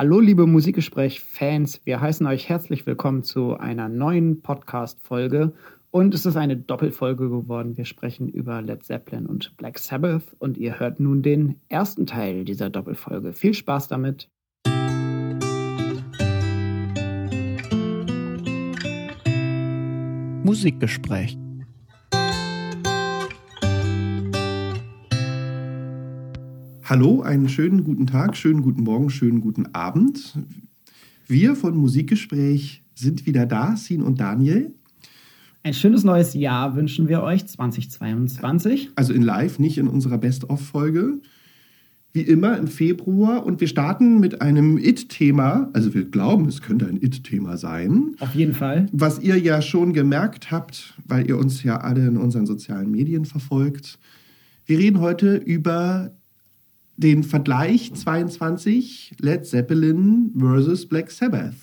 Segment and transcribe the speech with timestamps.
[0.00, 5.52] Hallo liebe Musikgespräch-Fans, wir heißen euch herzlich willkommen zu einer neuen Podcast-Folge
[5.90, 7.76] und es ist eine Doppelfolge geworden.
[7.76, 12.46] Wir sprechen über Led Zeppelin und Black Sabbath und ihr hört nun den ersten Teil
[12.46, 13.34] dieser Doppelfolge.
[13.34, 14.30] Viel Spaß damit!
[20.42, 21.36] Musikgespräch
[26.90, 30.34] Hallo, einen schönen guten Tag, schönen guten Morgen, schönen guten Abend.
[31.28, 34.74] Wir von Musikgespräch sind wieder da, Sin und Daniel.
[35.62, 38.90] Ein schönes neues Jahr wünschen wir euch 2022.
[38.96, 41.20] Also in Live, nicht in unserer Best-of-Folge.
[42.12, 45.70] Wie immer im Februar und wir starten mit einem It-Thema.
[45.72, 48.16] Also wir glauben, es könnte ein It-Thema sein.
[48.18, 48.88] Auf jeden Fall.
[48.90, 53.26] Was ihr ja schon gemerkt habt, weil ihr uns ja alle in unseren sozialen Medien
[53.26, 54.00] verfolgt.
[54.66, 56.10] Wir reden heute über
[57.00, 61.54] den Vergleich 22 Led Zeppelin versus Black Sabbath.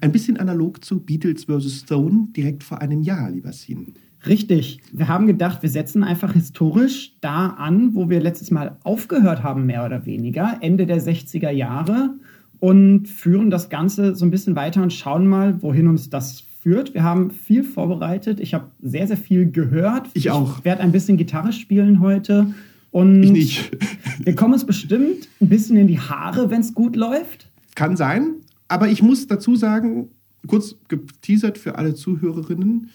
[0.00, 3.94] Ein bisschen analog zu Beatles versus Stone direkt vor einem Jahr, lieber Sin.
[4.26, 4.80] Richtig.
[4.92, 9.66] Wir haben gedacht, wir setzen einfach historisch da an, wo wir letztes Mal aufgehört haben,
[9.66, 12.14] mehr oder weniger, Ende der 60er Jahre
[12.58, 16.94] und führen das Ganze so ein bisschen weiter und schauen mal, wohin uns das führt.
[16.94, 18.40] Wir haben viel vorbereitet.
[18.40, 20.08] Ich habe sehr, sehr viel gehört.
[20.14, 20.58] Ich auch.
[20.58, 22.52] Ich werde ein bisschen Gitarre spielen heute.
[22.90, 23.76] Und ich nicht.
[24.24, 27.50] wir kommen uns bestimmt ein bisschen in die Haare, wenn es gut läuft.
[27.74, 28.34] Kann sein.
[28.68, 30.10] Aber ich muss dazu sagen,
[30.46, 32.90] kurz geteasert für alle Zuhörerinnen,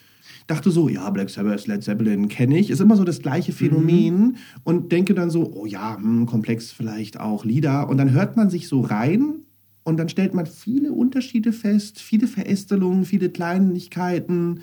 [0.47, 4.17] dachte so, ja, Black Sabbath, Led Zeppelin kenne ich, ist immer so das gleiche Phänomen
[4.17, 4.35] mhm.
[4.63, 8.50] und denke dann so, oh ja, hm, komplex vielleicht auch Lieder und dann hört man
[8.50, 9.44] sich so rein
[9.83, 14.61] und dann stellt man viele Unterschiede fest, viele Verästelungen, viele Kleinigkeiten.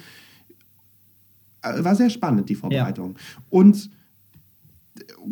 [1.62, 3.17] Äh, war sehr spannend, die Vorbereitung.
[3.17, 3.42] Ja.
[3.50, 3.91] Und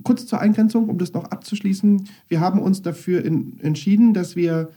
[0.03, 2.09] kurz zur Eingrenzung, um das noch abzuschließen.
[2.29, 4.71] Wir haben uns dafür in, entschieden, dass wir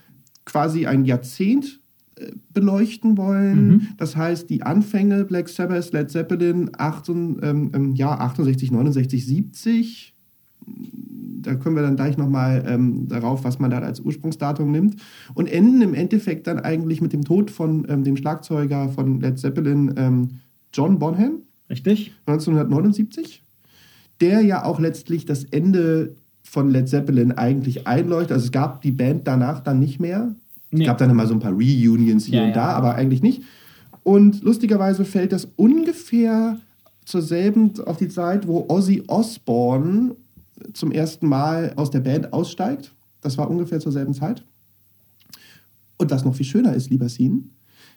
[0.45, 1.79] quasi ein Jahrzehnt
[2.15, 3.67] äh, beleuchten wollen.
[3.67, 3.87] Mhm.
[3.97, 10.15] Das heißt, die Anfänge Black Sabbath, Led Zeppelin, 18, ähm, im Jahr 68, 69, 70.
[11.41, 14.97] Da können wir dann gleich nochmal ähm, darauf, was man da als Ursprungsdatum nimmt.
[15.33, 19.39] Und enden im Endeffekt dann eigentlich mit dem Tod von ähm, dem Schlagzeuger von Led
[19.39, 20.27] Zeppelin, ähm,
[20.73, 21.41] John Bonham.
[21.69, 22.13] Richtig.
[22.25, 23.43] 1979
[24.21, 28.33] der ja auch letztlich das Ende von Led Zeppelin eigentlich einleuchtet.
[28.33, 30.35] Also es gab die Band danach dann nicht mehr.
[30.69, 30.81] Nee.
[30.81, 32.75] Es gab dann immer so ein paar Reunions hier ja, und da, ja.
[32.75, 33.43] aber eigentlich nicht.
[34.03, 36.57] Und lustigerweise fällt das ungefähr
[37.05, 40.15] zur selben auf die Zeit, wo Ozzy Osbourne
[40.73, 42.93] zum ersten Mal aus der Band aussteigt.
[43.21, 44.43] Das war ungefähr zur selben Zeit.
[45.97, 47.51] Und was noch viel schöner ist, lieber Sin,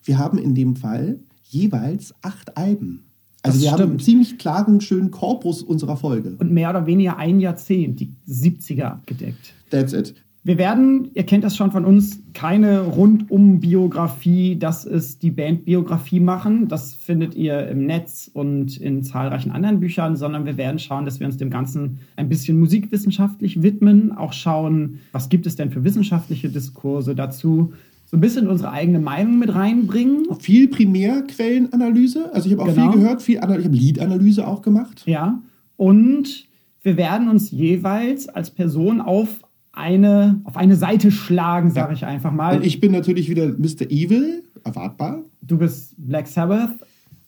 [0.05, 3.05] wir haben in dem Fall jeweils acht Alben.
[3.45, 3.81] Also das wir stimmt.
[3.83, 6.35] haben einen ziemlich klaren, schönen Korpus unserer Folge.
[6.39, 9.53] Und mehr oder weniger ein Jahrzehnt, die 70er abgedeckt.
[9.71, 10.15] That's it.
[10.47, 16.69] Wir werden, ihr kennt das schon von uns, keine Rundum-Biografie, das ist die Band-Biografie machen.
[16.69, 21.19] Das findet ihr im Netz und in zahlreichen anderen Büchern, sondern wir werden schauen, dass
[21.19, 25.83] wir uns dem Ganzen ein bisschen musikwissenschaftlich widmen, auch schauen, was gibt es denn für
[25.83, 27.73] wissenschaftliche Diskurse dazu,
[28.15, 30.27] so ein bisschen unsere eigene Meinung mit reinbringen.
[30.39, 32.33] Viel Primärquellenanalyse.
[32.33, 32.93] Also ich habe auch genau.
[32.93, 35.03] viel gehört, viel, ich habe Liedanalyse auch gemacht.
[35.05, 35.43] Ja.
[35.77, 36.47] Und
[36.83, 39.41] wir werden uns jeweils als Person auf
[39.73, 41.95] eine, auf eine Seite schlagen, sage ja.
[41.95, 42.59] ich einfach mal.
[42.59, 43.91] Und ich bin natürlich wieder Mr.
[43.91, 45.25] Evil, erwartbar.
[45.43, 46.71] Du bist Black Sabbath.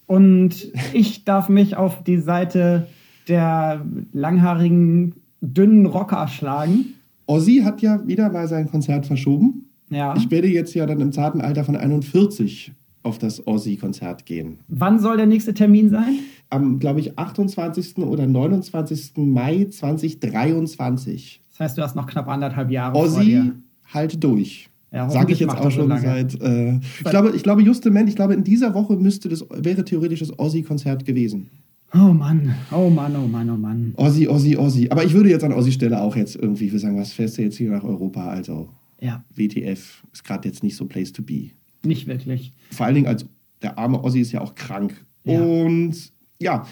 [0.06, 2.86] Und ich darf mich auf die Seite
[3.26, 6.94] der langhaarigen, dünnen Rocker schlagen.
[7.26, 9.65] Ozzy hat ja wieder mal sein Konzert verschoben.
[9.90, 10.14] Ja.
[10.16, 14.58] Ich werde jetzt ja dann im zarten Alter von 41 auf das Ozzy-Konzert gehen.
[14.68, 16.18] Wann soll der nächste Termin sein?
[16.50, 17.98] Am, glaube ich, 28.
[17.98, 19.12] oder 29.
[19.16, 21.40] Mai 2023.
[21.50, 23.52] Das heißt, du hast noch knapp anderthalb Jahre Ozzy, vor dir.
[23.92, 24.68] halt durch.
[24.92, 26.40] Ja, Sage ich jetzt auch schon so seit.
[26.40, 30.20] Äh, ich, glaube, ich glaube, justement, ich glaube, in dieser Woche müsste das, wäre theoretisch
[30.20, 31.48] das Ozzy-Konzert gewesen.
[31.94, 33.94] Oh Mann, oh Mann, oh Mann, oh Mann.
[33.96, 34.88] Ozzy, Ozzy, Ozzy.
[34.90, 37.56] Aber ich würde jetzt an Ozzy Stelle auch jetzt irgendwie sagen, was fährst du jetzt
[37.56, 38.26] hier nach Europa?
[38.28, 38.68] Also
[39.00, 39.24] ja.
[39.34, 41.50] WTF ist gerade jetzt nicht so place to be.
[41.82, 42.52] Nicht wirklich.
[42.70, 43.26] Vor allen Dingen als
[43.62, 45.04] der arme Ossi ist ja auch krank.
[45.24, 45.40] Ja.
[45.40, 46.66] Und ja,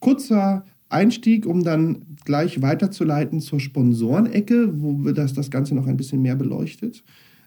[0.00, 6.22] kurzer Einstieg, um dann gleich weiterzuleiten zur Sponsorenecke, wo das das Ganze noch ein bisschen
[6.22, 7.02] mehr beleuchtet.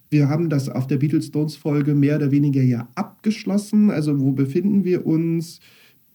[0.10, 3.92] Wir haben das auf der Beatles Stones Folge mehr oder weniger ja abgeschlossen.
[3.92, 5.60] Also wo befinden wir uns?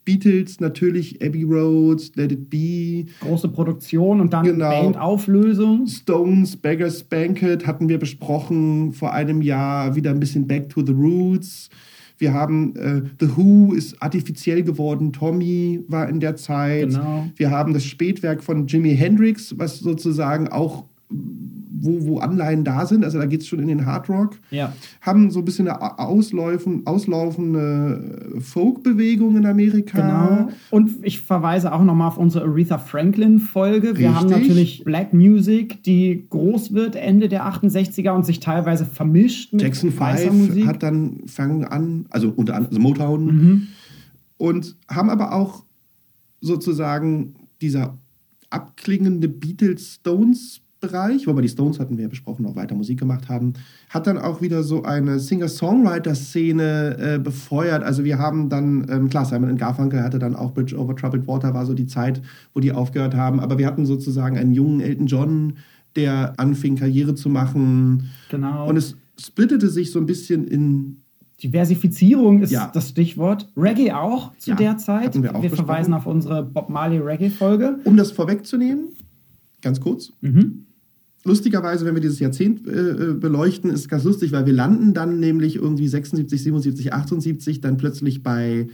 [0.05, 3.07] Beatles natürlich Abbey Road, Let It Be.
[3.21, 4.85] Große Produktion und dann genau.
[4.85, 5.87] Bandauflösung.
[5.87, 9.97] Stones, Beggars Banquet hatten wir besprochen vor einem Jahr.
[9.97, 11.71] Wieder ein bisschen Back to the Roots.
[12.19, 15.13] Wir haben äh, The Who ist artifiziell geworden.
[15.13, 16.91] Tommy war in der Zeit.
[16.91, 17.27] Genau.
[17.37, 20.85] Wir haben das Spätwerk von Jimi Hendrix, was sozusagen auch
[21.81, 23.05] wo, wo Anleihen da sind.
[23.05, 24.39] Also da geht es schon in den Hard Rock.
[24.51, 24.73] Ja.
[25.01, 30.01] Haben so ein bisschen eine ausläufen, auslaufende Folk-Bewegung in Amerika.
[30.01, 30.49] Genau.
[30.71, 33.97] Und ich verweise auch nochmal auf unsere Aretha Franklin-Folge.
[33.97, 39.53] Wir haben natürlich Black Music, die groß wird Ende der 68er und sich teilweise vermischt
[39.53, 40.67] mit Jackson weißer 5 Musik.
[40.67, 43.67] hat dann fangen an, also unter anderem also Motown, Mhm.
[44.37, 45.65] und haben aber auch
[46.41, 47.97] sozusagen dieser
[48.51, 49.29] abklingende
[50.81, 53.53] Beatles-Stones-Bereich, wobei die Stones hatten wir ja besprochen, auch weiter Musik gemacht haben,
[53.89, 57.83] hat dann auch wieder so eine Singer-Songwriter-Szene äh, befeuert.
[57.83, 61.55] Also wir haben dann, ähm, klar, Simon Garfunkel hatte dann auch Bridge Over Troubled Water,
[61.55, 62.21] war so die Zeit,
[62.55, 65.55] wo die aufgehört haben, aber wir hatten sozusagen einen jungen Elton John,
[65.97, 68.11] der anfing, Karriere zu machen.
[68.31, 68.69] Genau.
[68.69, 70.97] Und es splittete sich so ein bisschen in
[71.43, 72.71] Diversifizierung ist Ja.
[72.73, 73.49] das Stichwort.
[73.57, 75.15] Reggae auch zu Ja, der Zeit.
[75.23, 75.65] wir auch besprochen.
[75.67, 77.79] verweisen auf unsere Bob Marley Reggae-Folge.
[77.85, 78.89] Um das vorwegzunehmen,
[79.63, 80.13] ganz kurz.
[80.21, 80.67] Mhm.
[81.25, 84.95] Lustigerweise, wenn wir dieses Jahrzehnt äh, äh, beleuchten, ist es ganz lustig, weil wir landen
[84.95, 88.69] dann nämlich irgendwie 76, 77, 78 dann plötzlich bei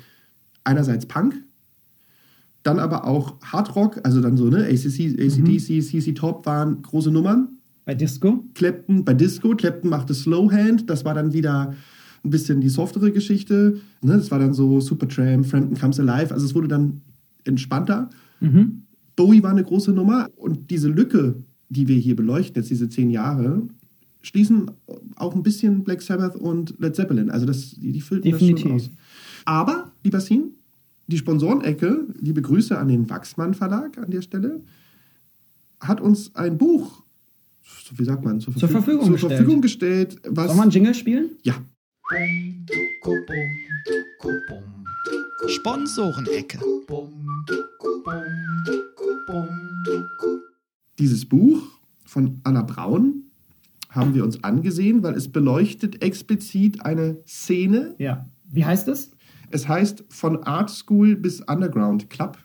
[0.62, 1.34] einerseits Punk,
[2.62, 7.48] dann aber auch Hardrock, also dann so, ne, ACC, ACDC, CC Top waren große Nummern.
[7.84, 8.44] Bei Disco.
[8.54, 11.72] Clapton bei Disco, Clapton machte Slowhand, das war dann wieder
[12.24, 13.78] ein bisschen die softere Geschichte.
[14.02, 14.16] Ne?
[14.16, 17.00] Das war dann so Supertramp, Frampton Comes Alive, also es wurde dann
[17.44, 18.10] entspannter.
[18.40, 18.82] Mhm.
[19.14, 21.36] Bowie war eine große Nummer und diese Lücke,
[21.68, 23.62] die wir hier beleuchten, jetzt diese zehn Jahre,
[24.22, 24.70] schließen
[25.16, 27.30] auch ein bisschen Black Sabbath und Led Zeppelin.
[27.30, 28.62] Also das, die, die füllten das Definitiv.
[28.62, 28.90] schon aus.
[29.44, 30.50] Aber, lieber Sin,
[31.06, 34.60] die Sponsorenecke, liebe Grüße an den Wachsmann Verlag an der Stelle,
[35.80, 37.02] hat uns ein Buch,
[37.84, 39.32] so wie sagt man, zur, Zur Verfügung zur gestellt.
[39.36, 40.16] Verfügung gestellt.
[40.28, 41.30] Was, Soll man einen Jingle spielen?
[41.42, 41.54] ja,
[45.48, 46.58] Sponsorenecke.
[50.98, 51.62] Dieses Buch
[52.04, 53.24] von Anna Braun
[53.90, 57.94] haben wir uns angesehen, weil es beleuchtet explizit eine Szene.
[57.98, 58.26] Ja.
[58.44, 59.10] Wie heißt es?
[59.50, 62.38] Es heißt von Art School bis Underground Club.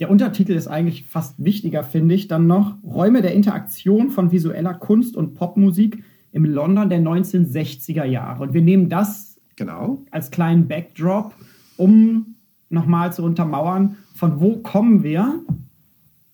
[0.00, 4.74] Der Untertitel ist eigentlich fast wichtiger, finde ich, dann noch Räume der Interaktion von visueller
[4.74, 8.42] Kunst und Popmusik im London der 1960er Jahre.
[8.42, 10.02] Und wir nehmen das Genau.
[10.10, 11.32] als kleinen Backdrop,
[11.76, 12.34] um
[12.70, 15.44] nochmal zu untermauern, von wo kommen wir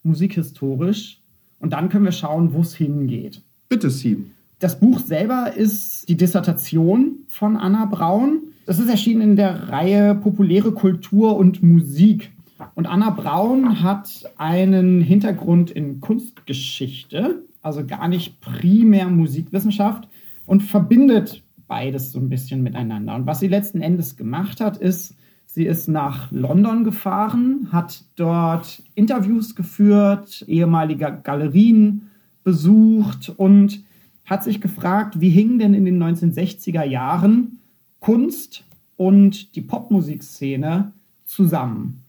[0.02, 1.20] musikhistorisch
[1.58, 3.42] und dann können wir schauen, wo es hingeht.
[3.68, 4.32] Bitte, Sim.
[4.58, 8.42] Das Buch selber ist die Dissertation von Anna Braun.
[8.66, 12.30] Das ist erschienen in der Reihe Populäre Kultur und Musik.
[12.74, 20.08] Und Anna Braun hat einen Hintergrund in Kunstgeschichte, also gar nicht primär Musikwissenschaft
[20.44, 23.14] und verbindet beides so ein bisschen miteinander.
[23.14, 25.14] Und was sie letzten Endes gemacht hat, ist,
[25.52, 32.10] sie ist nach London gefahren, hat dort Interviews geführt, ehemalige Galerien
[32.44, 33.82] besucht und
[34.24, 37.58] hat sich gefragt, wie hingen denn in den 1960er Jahren
[37.98, 38.64] Kunst
[38.96, 40.92] und die Popmusikszene
[41.24, 42.02] zusammen.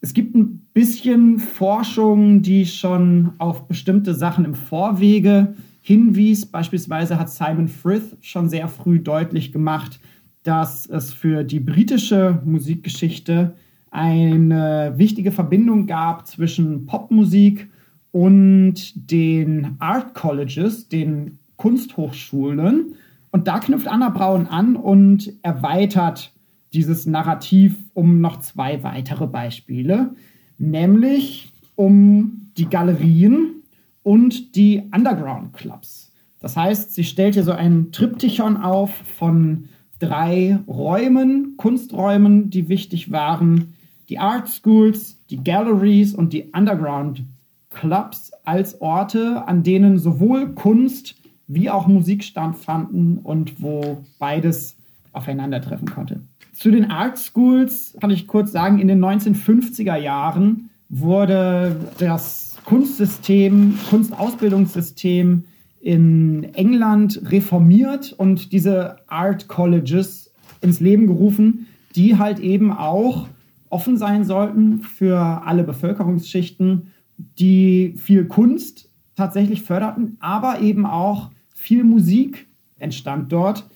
[0.00, 6.46] Es gibt ein bisschen Forschung, die schon auf bestimmte Sachen im Vorwege hinwies.
[6.46, 10.00] Beispielsweise hat Simon Frith schon sehr früh deutlich gemacht,
[10.42, 13.54] dass es für die britische Musikgeschichte
[13.90, 17.70] eine wichtige Verbindung gab zwischen Popmusik
[18.10, 22.94] und den Art Colleges, den Kunsthochschulen.
[23.30, 26.32] Und da knüpft Anna Braun an und erweitert
[26.72, 30.14] dieses Narrativ um noch zwei weitere Beispiele,
[30.58, 33.62] nämlich um die Galerien
[34.02, 36.12] und die Underground Clubs.
[36.40, 39.68] Das heißt, sie stellt hier so ein Triptychon auf von
[40.02, 43.74] drei Räumen, Kunsträumen, die wichtig waren,
[44.08, 47.22] die Art Schools, die Galleries und die Underground
[47.70, 51.14] Clubs als Orte, an denen sowohl Kunst
[51.46, 54.76] wie auch Musik stattfanden und wo beides
[55.12, 56.20] aufeinandertreffen konnte.
[56.52, 63.78] Zu den Art Schools kann ich kurz sagen, in den 1950er Jahren wurde das Kunstsystem,
[63.88, 65.44] Kunstausbildungssystem
[65.82, 73.26] in England reformiert und diese Art Colleges ins Leben gerufen, die halt eben auch
[73.68, 76.92] offen sein sollten für alle Bevölkerungsschichten,
[77.38, 82.46] die viel Kunst tatsächlich förderten, aber eben auch viel Musik
[82.78, 83.68] entstand dort.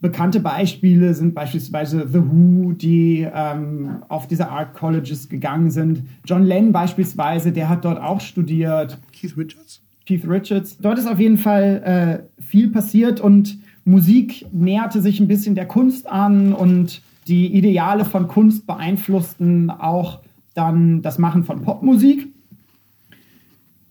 [0.00, 6.04] Bekannte Beispiele sind beispielsweise The Who, die ähm, auf diese Art Colleges gegangen sind.
[6.24, 9.00] John Lennon beispielsweise, der hat dort auch studiert.
[9.12, 9.82] Keith Richards?
[10.12, 10.78] Keith Richards.
[10.78, 15.66] Dort ist auf jeden Fall äh, viel passiert und Musik näherte sich ein bisschen der
[15.66, 20.20] Kunst an und die Ideale von Kunst beeinflussten auch
[20.54, 22.28] dann das Machen von Popmusik.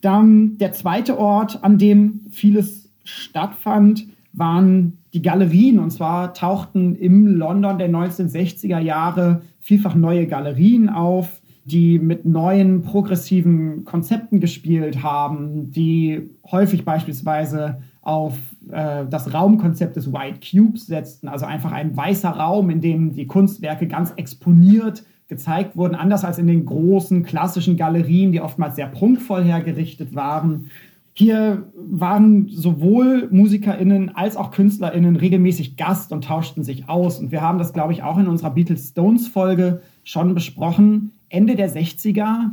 [0.02, 5.80] Dann der zweite Ort, an dem vieles stattfand, waren die Galerien.
[5.80, 12.82] Und zwar tauchten im London der 1960er Jahre vielfach neue Galerien auf, die mit neuen
[12.82, 18.38] progressiven Konzepten gespielt haben, die häufig beispielsweise auf
[18.72, 23.28] äh, das Raumkonzept des White Cubes setzten, also einfach ein weißer Raum, in dem die
[23.28, 28.88] Kunstwerke ganz exponiert gezeigt wurden, anders als in den großen klassischen Galerien, die oftmals sehr
[28.88, 30.70] prunkvoll hergerichtet waren.
[31.14, 37.20] Hier waren sowohl MusikerInnen als auch KünstlerInnen regelmäßig Gast und tauschten sich aus.
[37.20, 41.12] Und wir haben das, glaube ich, auch in unserer Beatles Stones Folge schon besprochen.
[41.32, 42.52] Ende der 60er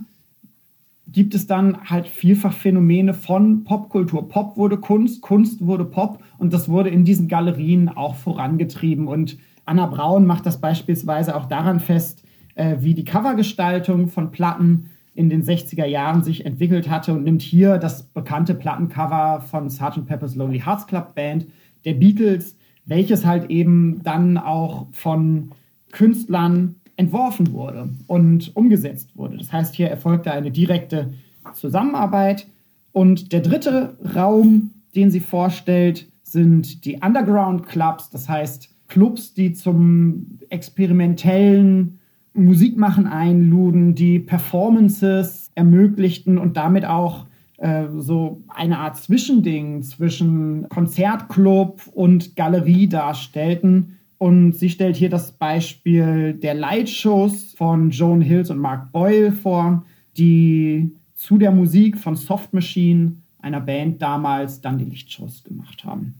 [1.11, 4.29] gibt es dann halt vielfach Phänomene von Popkultur.
[4.29, 9.09] Pop wurde Kunst, Kunst wurde Pop und das wurde in diesen Galerien auch vorangetrieben.
[9.09, 12.23] Und Anna Braun macht das beispielsweise auch daran fest,
[12.55, 17.43] äh, wie die Covergestaltung von Platten in den 60er Jahren sich entwickelt hatte und nimmt
[17.43, 20.07] hier das bekannte Plattencover von Sgt.
[20.07, 21.47] Pepper's Lonely Hearts Club Band
[21.85, 25.51] der Beatles, welches halt eben dann auch von
[25.91, 29.39] Künstlern entworfen wurde und umgesetzt wurde.
[29.39, 31.15] Das heißt, hier erfolgte eine direkte
[31.55, 32.47] Zusammenarbeit.
[32.93, 39.53] Und der dritte Raum, den sie vorstellt, sind die Underground Clubs, das heißt Clubs, die
[39.53, 42.01] zum experimentellen
[42.35, 47.27] Musikmachen einluden, die Performances ermöglichten und damit auch
[47.59, 53.98] äh, so eine Art Zwischending zwischen Konzertclub und Galerie darstellten.
[54.19, 59.85] Und sie stellt hier das Beispiel der Lightshows von Joan Hills und Mark Boyle vor,
[60.17, 66.15] die zu der Musik von Soft Machine, einer Band damals, dann die Lichtshows gemacht haben.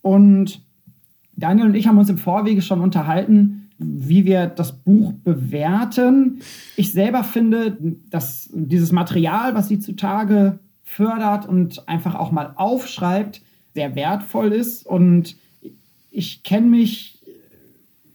[0.00, 0.62] Und
[1.36, 6.40] Daniel und ich haben uns im Vorwege schon unterhalten, wie wir das Buch bewerten.
[6.76, 7.76] Ich selber finde,
[8.10, 13.42] dass dieses Material, was sie zutage fördert und einfach auch mal aufschreibt,
[13.74, 14.86] sehr wertvoll ist.
[14.86, 15.36] Und
[16.10, 17.11] ich kenne mich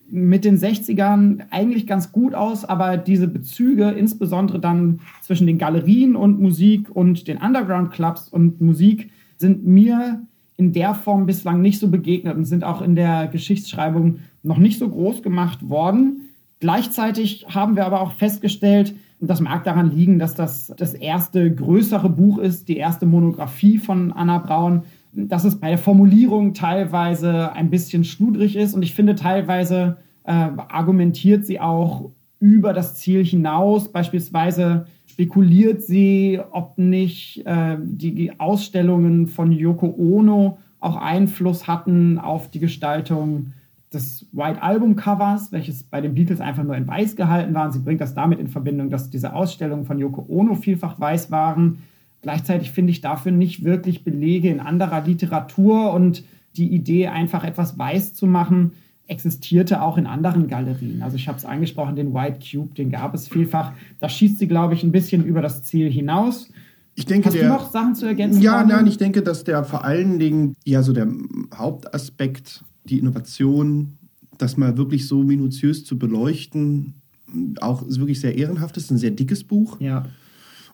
[0.10, 6.16] mit den 60ern eigentlich ganz gut aus, aber diese Bezüge, insbesondere dann zwischen den Galerien
[6.16, 11.90] und Musik und den Underground-Clubs und Musik, sind mir in der Form bislang nicht so
[11.90, 16.22] begegnet und sind auch in der Geschichtsschreibung noch nicht so groß gemacht worden.
[16.60, 21.54] Gleichzeitig haben wir aber auch festgestellt, und das mag daran liegen, dass das das erste
[21.54, 24.84] größere Buch ist, die erste Monographie von Anna Braun,
[25.26, 28.76] dass es bei der Formulierung teilweise ein bisschen schludrig ist.
[28.76, 33.92] Und ich finde, teilweise äh, argumentiert sie auch über das Ziel hinaus.
[33.92, 42.52] Beispielsweise spekuliert sie, ob nicht äh, die Ausstellungen von Yoko Ono auch Einfluss hatten auf
[42.52, 43.54] die Gestaltung
[43.92, 47.72] des White Album Covers, welches bei den Beatles einfach nur in weiß gehalten war.
[47.72, 51.80] Sie bringt das damit in Verbindung, dass diese Ausstellungen von Yoko Ono vielfach weiß waren.
[52.28, 56.26] Gleichzeitig finde ich dafür nicht wirklich Belege in anderer Literatur und
[56.58, 58.74] die Idee, einfach etwas weiß zu machen,
[59.06, 61.04] existierte auch in anderen Galerien.
[61.04, 63.72] Also ich habe es angesprochen, den White Cube, den gab es vielfach.
[64.02, 66.50] Da schießt sie, glaube ich, ein bisschen über das Ziel hinaus.
[66.96, 68.42] Ich denke, Hast der, du noch Sachen zu ergänzen?
[68.42, 68.76] Ja, Daniel?
[68.76, 71.08] nein, ich denke, dass der vor allen Dingen ja so der
[71.56, 73.94] Hauptaspekt, die Innovation,
[74.38, 76.96] das mal wirklich so minutiös zu beleuchten,
[77.62, 79.80] auch wirklich sehr ehrenhaft ist, ein sehr dickes Buch.
[79.80, 80.08] Ja.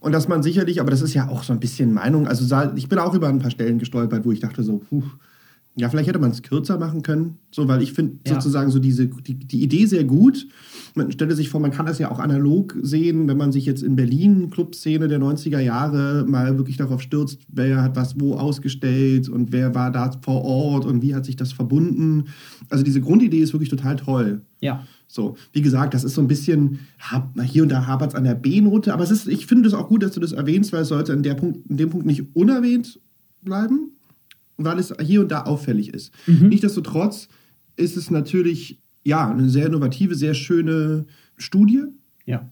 [0.03, 2.43] Und dass man sicherlich, aber das ist ja auch so ein bisschen Meinung, also
[2.75, 5.01] ich bin auch über ein paar Stellen gestolpert, wo ich dachte so, puh,
[5.75, 8.33] ja, vielleicht hätte man es kürzer machen können, so, weil ich finde Ja.
[8.35, 10.45] sozusagen so diese, die, die Idee sehr gut.
[10.93, 13.81] Man stelle sich vor, man kann das ja auch analog sehen, wenn man sich jetzt
[13.81, 19.29] in Berlin, Clubszene der 90er Jahre, mal wirklich darauf stürzt, wer hat was wo ausgestellt
[19.29, 22.25] und wer war da vor Ort und wie hat sich das verbunden.
[22.69, 24.41] Also diese Grundidee ist wirklich total toll.
[24.59, 24.85] Ja.
[25.13, 26.79] So, wie gesagt, das ist so ein bisschen,
[27.43, 29.87] hier und da hapert es an der B-Note, aber es ist, ich finde es auch
[29.87, 32.23] gut, dass du das erwähnst, weil es sollte in, der Punkt, in dem Punkt nicht
[32.35, 32.99] unerwähnt
[33.43, 33.91] bleiben,
[34.57, 36.11] weil es hier und da auffällig ist.
[36.25, 37.27] Nichtsdestotrotz
[37.75, 41.05] ist es natürlich, ja, eine sehr innovative, sehr schöne
[41.37, 41.83] Studie
[42.25, 42.49] Ja.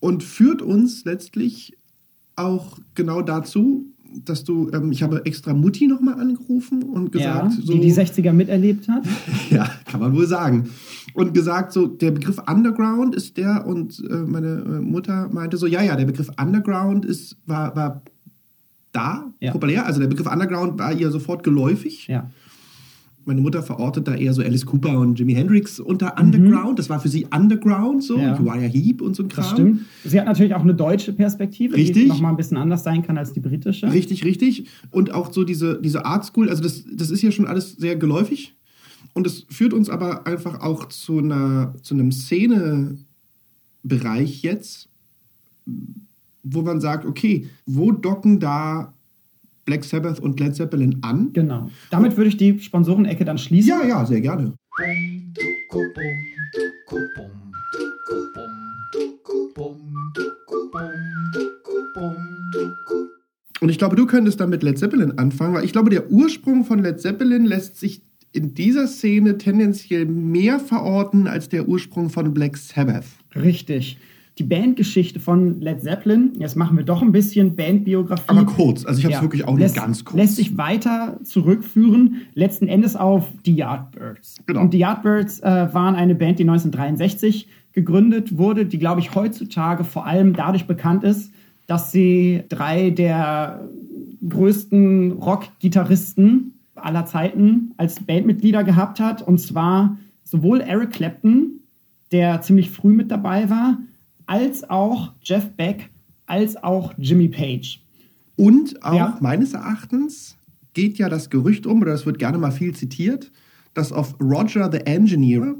[0.00, 1.78] und führt uns letztlich
[2.34, 3.91] auch genau dazu,
[4.24, 7.42] dass du, ähm, ich habe extra Mutti nochmal angerufen und ja.
[7.42, 9.04] gesagt, so, Die die 60er miterlebt hat.
[9.50, 10.70] ja, kann man wohl sagen.
[11.14, 15.66] Und gesagt, so der Begriff Underground ist der und äh, meine äh, Mutter meinte so,
[15.66, 18.02] ja, ja, der Begriff Underground ist, war, war
[18.92, 19.52] da, Ja.
[19.52, 19.86] populär.
[19.86, 22.06] Also der Begriff Underground war ihr sofort geläufig.
[22.08, 22.30] Ja.
[23.24, 26.78] Meine Mutter verortet da eher so Alice Cooper und Jimi Hendrix unter Underground.
[26.78, 28.22] Das war für sie Underground, so Mhm.
[28.22, 28.40] Ja.
[28.40, 29.44] Uriah Heep und so ein Kram.
[29.44, 29.80] Das stimmt.
[30.04, 32.04] Sie hat natürlich auch eine deutsche Perspektive, Richtig.
[32.04, 33.92] die nochmal ein bisschen anders sein kann als die britische.
[33.92, 34.66] Richtig, richtig.
[34.90, 37.96] Und auch so diese, diese Art School, also das, das ist ja schon alles sehr
[37.96, 38.54] geläufig.
[39.14, 44.88] Und es führt uns aber einfach auch zu, einer, zu einem Szenebereich jetzt,
[46.42, 48.94] wo man sagt, okay, wo docken da
[49.64, 51.32] Black Sabbath und Led Zeppelin an?
[51.32, 51.70] Genau.
[51.90, 53.68] Damit würde ich die Sponsorenecke dann schließen.
[53.68, 54.54] Ja, ja, sehr gerne.
[63.60, 66.64] Und ich glaube, du könntest dann mit Led Zeppelin anfangen, weil ich glaube, der Ursprung
[66.64, 68.02] von Led Zeppelin lässt sich
[68.32, 73.04] in dieser Szene tendenziell mehr verorten als der Ursprung von Black Sabbath.
[73.36, 73.98] Richtig.
[74.38, 78.28] Die Bandgeschichte von Led Zeppelin, jetzt machen wir doch ein bisschen Bandbiografie.
[78.28, 80.16] Aber kurz, also ich habe es Ja, wirklich auch lässt, nur ganz kurz.
[80.16, 84.36] Lässt sich weiter zurückführen, letzten Endes auf die Yardbirds.
[84.46, 84.62] Genau.
[84.62, 89.84] Und die Yardbirds äh, waren eine Band, die 1963 gegründet wurde, die, glaube ich, heutzutage
[89.84, 91.32] vor allem dadurch bekannt ist,
[91.66, 93.68] dass sie drei der
[94.28, 99.22] größten Rock-Gitarristen aller Zeiten als Bandmitglieder gehabt hat.
[99.22, 101.60] Und zwar sowohl Eric Clapton,
[102.12, 103.78] der ziemlich früh mit dabei war,
[104.26, 105.90] als auch Jeff Beck,
[106.26, 107.80] als auch Jimmy Page.
[108.36, 109.18] Und auch Ja.
[109.20, 110.36] meines Erachtens
[110.74, 113.30] geht ja das Gerücht um, oder es wird gerne mal viel zitiert,
[113.74, 115.54] dass auf Roger the Engineer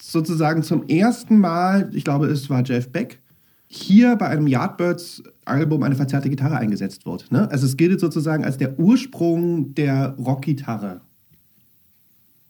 [0.00, 3.20] sozusagen zum ersten Mal, ich glaube, es war Jeff Beck,
[3.68, 7.30] hier bei einem Yardbirds-Album eine verzerrte Gitarre eingesetzt wird.
[7.32, 7.50] Ne?
[7.50, 11.00] Also es gilt sozusagen als der Ursprung der Rockgitarre.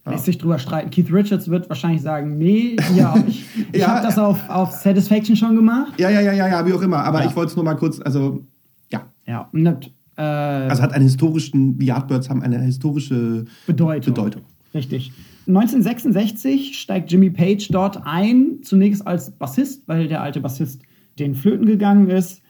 [0.04, 0.90] Lässt sich drüber streiten.
[0.90, 3.88] Keith Richards wird wahrscheinlich sagen, nee, ja, ich, ich Ja.
[3.88, 5.92] habe das auf, auf Satisfaction schon gemacht.
[5.99, 7.04] Ja, ja, ja, ja, ja, wie auch immer.
[7.04, 7.28] Aber Ja.
[7.28, 8.44] ich wollte es nur mal kurz, also
[8.90, 9.02] ja.
[9.26, 9.76] Ja, und das,
[10.16, 14.12] äh, Also hat einen historischen, die Yardbirds haben eine historische Bedeutung.
[14.14, 14.42] Bedeutung.
[14.75, 15.12] Richtig.
[15.47, 20.82] 1966 steigt Jimmy Page dort ein, zunächst als Bassist, weil der alte Bassist
[21.18, 22.42] den Flöten gegangen ist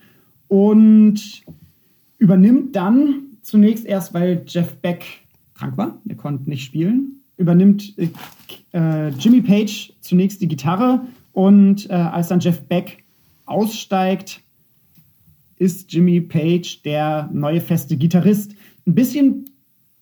[0.48, 1.42] und
[2.18, 5.04] übernimmt dann zunächst erst, weil Jeff Beck
[5.54, 8.08] krank war, der konnte nicht spielen, übernimmt äh,
[8.72, 13.04] äh, Jimmy Page zunächst die Gitarre und äh, als dann Jeff Beck
[13.44, 14.40] aussteigt,
[15.56, 18.54] ist Jimmy Page der neue feste Gitarrist.
[18.86, 19.44] Ein bisschen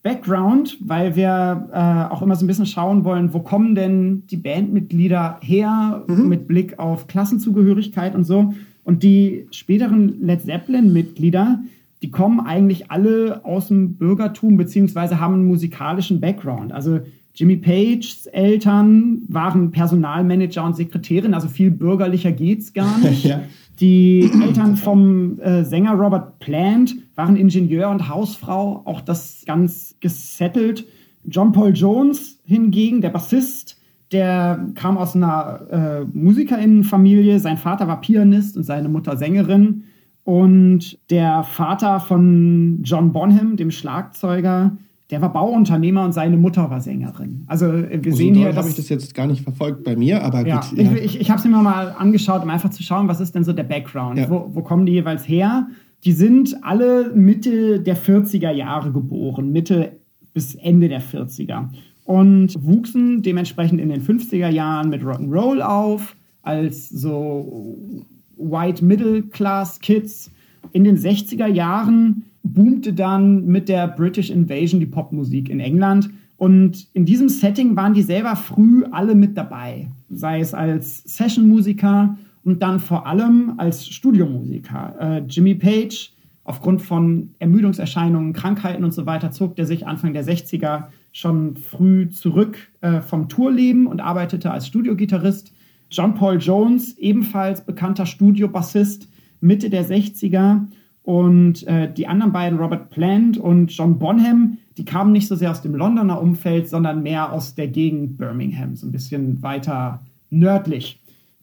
[0.03, 4.39] Background, weil wir äh, auch immer so ein bisschen schauen wollen, wo kommen denn die
[4.39, 8.55] Bandmitglieder her mit Blick auf Klassenzugehörigkeit und so.
[8.83, 11.63] Und die späteren Led Zeppelin-Mitglieder,
[12.01, 16.73] die kommen eigentlich alle aus dem Bürgertum beziehungsweise haben einen musikalischen Background.
[16.73, 17.01] Also
[17.41, 23.25] Jimmy Pages Eltern waren Personalmanager und Sekretärin, also viel bürgerlicher geht's gar nicht.
[23.25, 23.41] Ja.
[23.81, 30.87] Die Eltern vom äh, Sänger Robert Plant waren Ingenieur und Hausfrau, auch das ganz gesettelt.
[31.25, 33.79] John Paul Jones hingegen, der Bassist,
[34.13, 37.39] der kam aus einer äh, Musikerinnenfamilie.
[37.41, 39.85] Sein Vater war Pianist und seine Mutter Sängerin.
[40.25, 44.77] Und der Vater von John Bonham, dem Schlagzeuger,
[45.11, 47.45] der war Bauunternehmer und seine Mutter war Sängerin.
[47.47, 50.47] Also äh, wir sehen hier, habe ich das jetzt gar nicht verfolgt bei mir, aber
[50.47, 50.79] ja, gut.
[50.79, 50.85] Ja.
[50.85, 53.45] ich, ich, ich habe es mir mal angeschaut, um einfach zu schauen, was ist denn
[53.45, 54.19] so der Background?
[54.19, 54.31] Ja.
[54.31, 55.69] Wo, wo kommen die jeweils her?
[56.05, 59.93] Die sind alle Mitte der 40er Jahre geboren, Mitte
[60.33, 61.69] bis Ende der 40er.
[62.05, 68.05] Und wuchsen dementsprechend in den 50er Jahren mit Rock'n'Roll auf, als so
[68.37, 70.31] White Middle Class Kids.
[70.73, 76.11] In den 60er Jahren boomte dann mit der British Invasion die Popmusik in England.
[76.37, 79.89] Und in diesem Setting waren die selber früh alle mit dabei.
[80.09, 84.95] Sei es als Session-Musiker und dann vor allem als Studiomusiker.
[84.99, 86.13] Äh, Jimmy Page,
[86.45, 92.09] aufgrund von Ermüdungserscheinungen, Krankheiten und so weiter, zog der sich Anfang der 60er schon früh
[92.09, 95.53] zurück äh, vom Tourleben und arbeitete als Studiogitarrist.
[95.91, 99.09] John Paul Jones, ebenfalls bekannter Studiobassist,
[99.41, 100.67] Mitte der 60er.
[101.11, 105.51] Und äh, die anderen beiden, Robert Plant und John Bonham, die kamen nicht so sehr
[105.51, 111.01] aus dem Londoner Umfeld, sondern mehr aus der Gegend Birmingham, so ein bisschen weiter nördlich.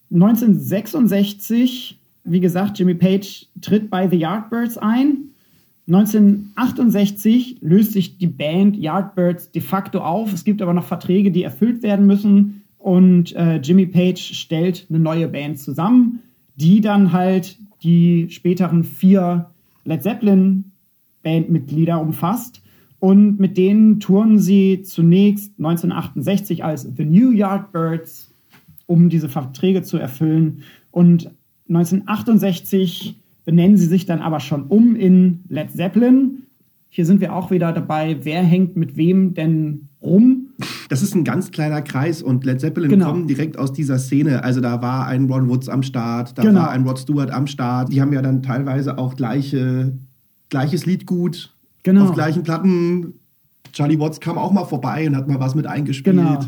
[0.10, 5.32] 1966, wie gesagt, Jimmy Page tritt bei The Yardbirds ein.
[5.88, 10.32] 1968 löst sich die Band Yardbirds de facto auf.
[10.32, 12.62] Es gibt aber noch Verträge, die erfüllt werden müssen.
[12.78, 16.20] Und äh, Jimmy Page stellt eine neue Band zusammen,
[16.56, 19.48] die dann halt die späteren vier
[19.88, 20.72] Led Zeppelin
[21.24, 22.62] Bandmitglieder umfasst.
[23.00, 28.34] Und mit denen touren sie zunächst 1968 als The New Yardbirds,
[28.86, 30.64] um diese Verträge zu erfüllen.
[30.92, 31.32] Und
[31.70, 36.44] 1968 benennen sie sich dann aber schon um in Led Zeppelin.
[36.90, 40.47] Hier sind wir auch wieder dabei, wer hängt mit wem denn rum.
[40.90, 43.08] Das ist ein ganz kleiner Kreis und Led Zeppelin Genau.
[43.08, 44.44] kommen direkt aus dieser Szene.
[44.44, 46.62] Also da war ein Ron Woods am Start, da Genau.
[46.62, 47.92] war ein Rod Stewart am Start.
[47.92, 49.94] Die haben ja dann teilweise auch gleiche,
[50.50, 52.06] gleiches Liedgut Genau.
[52.06, 53.14] auf gleichen Platten.
[53.74, 56.16] Charlie Watts kam auch mal vorbei und hat mal was mit eingespielt.
[56.16, 56.40] Genau.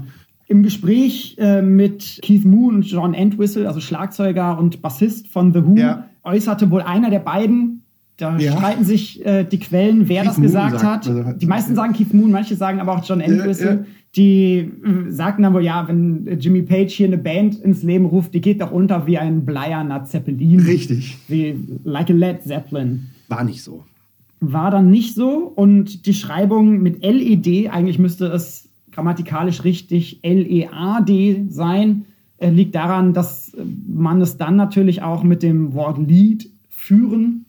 [0.48, 5.64] Im Gespräch äh, mit Keith Moon und John Entwistle, also Schlagzeuger und Bassist von The
[5.64, 6.06] Who, Ja.
[6.24, 7.79] äußerte wohl einer der beiden.
[8.20, 8.52] Da Ja.
[8.54, 11.08] streiten sich äh, die Quellen, wer Keith das Moon gesagt sagt- hat.
[11.08, 13.66] also- die meisten sagen Keith Moon, manche sagen aber auch John Entwistle.
[13.68, 13.86] ja.
[14.16, 18.06] Die äh, sagten dann wohl, ja, wenn äh, Jimmy Page hier eine Band ins Leben
[18.06, 20.60] ruft, die geht doch unter wie ein bleierner Zeppelin.
[20.62, 21.18] Richtig.
[21.28, 23.08] Wie like a Led Zeppelin.
[23.28, 23.84] War nicht so.
[24.42, 31.46] War dann nicht so und die Schreibung mit LED, eigentlich müsste es grammatikalisch richtig L-E-A-D
[31.50, 32.06] sein,
[32.38, 37.46] äh, liegt daran, dass äh, man es dann natürlich auch mit dem Wort Lied führen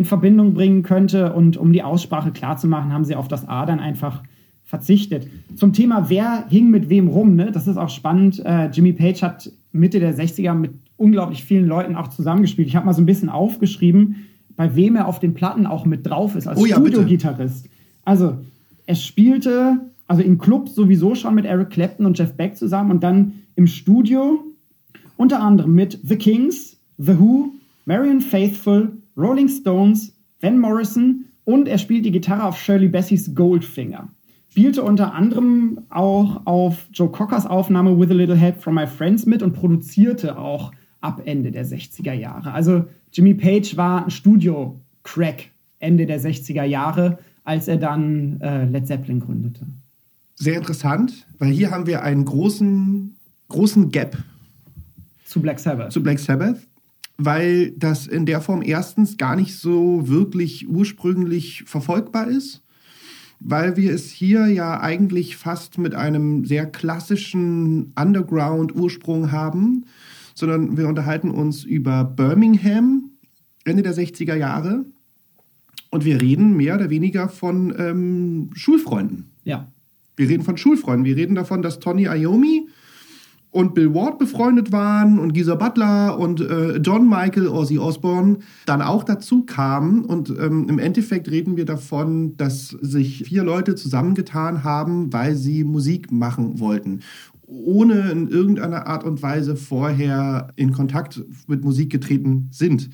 [0.00, 3.46] in Verbindung bringen könnte und um die Aussprache klar zu machen, haben sie auf das
[3.46, 4.22] A dann einfach
[4.64, 5.26] verzichtet.
[5.56, 7.52] Zum Thema, wer hing mit wem rum, ne?
[7.52, 8.40] das ist auch spannend.
[8.42, 12.66] Äh, Jimmy Page hat Mitte der 60er mit unglaublich vielen Leuten auch zusammengespielt.
[12.66, 14.24] Ich habe mal so ein bisschen aufgeschrieben,
[14.56, 16.76] bei wem er auf den Platten auch mit drauf ist als Oh ja.
[16.76, 17.68] Studiogitarrist.
[18.06, 18.38] Also,
[18.86, 23.02] er spielte, also in Clubs sowieso schon mit Eric Clapton und Jeff Beck zusammen und
[23.02, 24.42] dann im Studio
[25.18, 27.50] unter anderem mit The Kings, The Who,
[27.84, 34.08] Marion Faithful, Rolling Stones, Van Morrison und er spielt die Gitarre auf Shirley Bassey's Goldfinger.
[34.50, 39.26] Spielte unter anderem auch auf Joe Cockers Aufnahme With a Little Help from My Friends
[39.26, 42.52] mit und produzierte auch ab Ende der 60er Jahre.
[42.52, 48.86] Also Jimmy Page war ein Studio-Crack Ende der 60er Jahre, als er dann äh, Led
[48.86, 49.66] Zeppelin gründete.
[50.34, 53.16] Sehr interessant, weil hier haben wir einen großen,
[53.48, 54.16] großen Gap
[55.24, 55.92] Zu Black Sabbath.
[55.92, 56.58] zu Black Sabbath,
[57.24, 62.62] weil das in der Form erstens gar nicht so wirklich ursprünglich verfolgbar ist,
[63.40, 69.84] weil wir es hier ja eigentlich fast mit einem sehr klassischen Underground-Ursprung haben,
[70.34, 73.10] sondern wir unterhalten uns über Birmingham,
[73.64, 74.86] Ende der 60er Jahre,
[75.90, 79.30] und wir reden mehr oder weniger von ähm, Schulfreunden.
[79.44, 79.68] ja.
[80.16, 81.06] Wir reden von Schulfreunden.
[81.06, 82.68] Wir reden davon, dass Tony Iommi
[83.52, 88.80] und Bill Ward befreundet waren und Geezer Butler und äh, John Michael, Ozzy Osbourne dann
[88.80, 90.04] auch dazu kamen.
[90.04, 95.64] Und ähm, im Endeffekt reden wir davon, dass sich vier Leute zusammengetan haben, weil sie
[95.64, 97.00] Musik machen wollten.
[97.46, 102.90] Ohne in irgendeiner Art und Weise vorher in Kontakt mit Musik getreten sind.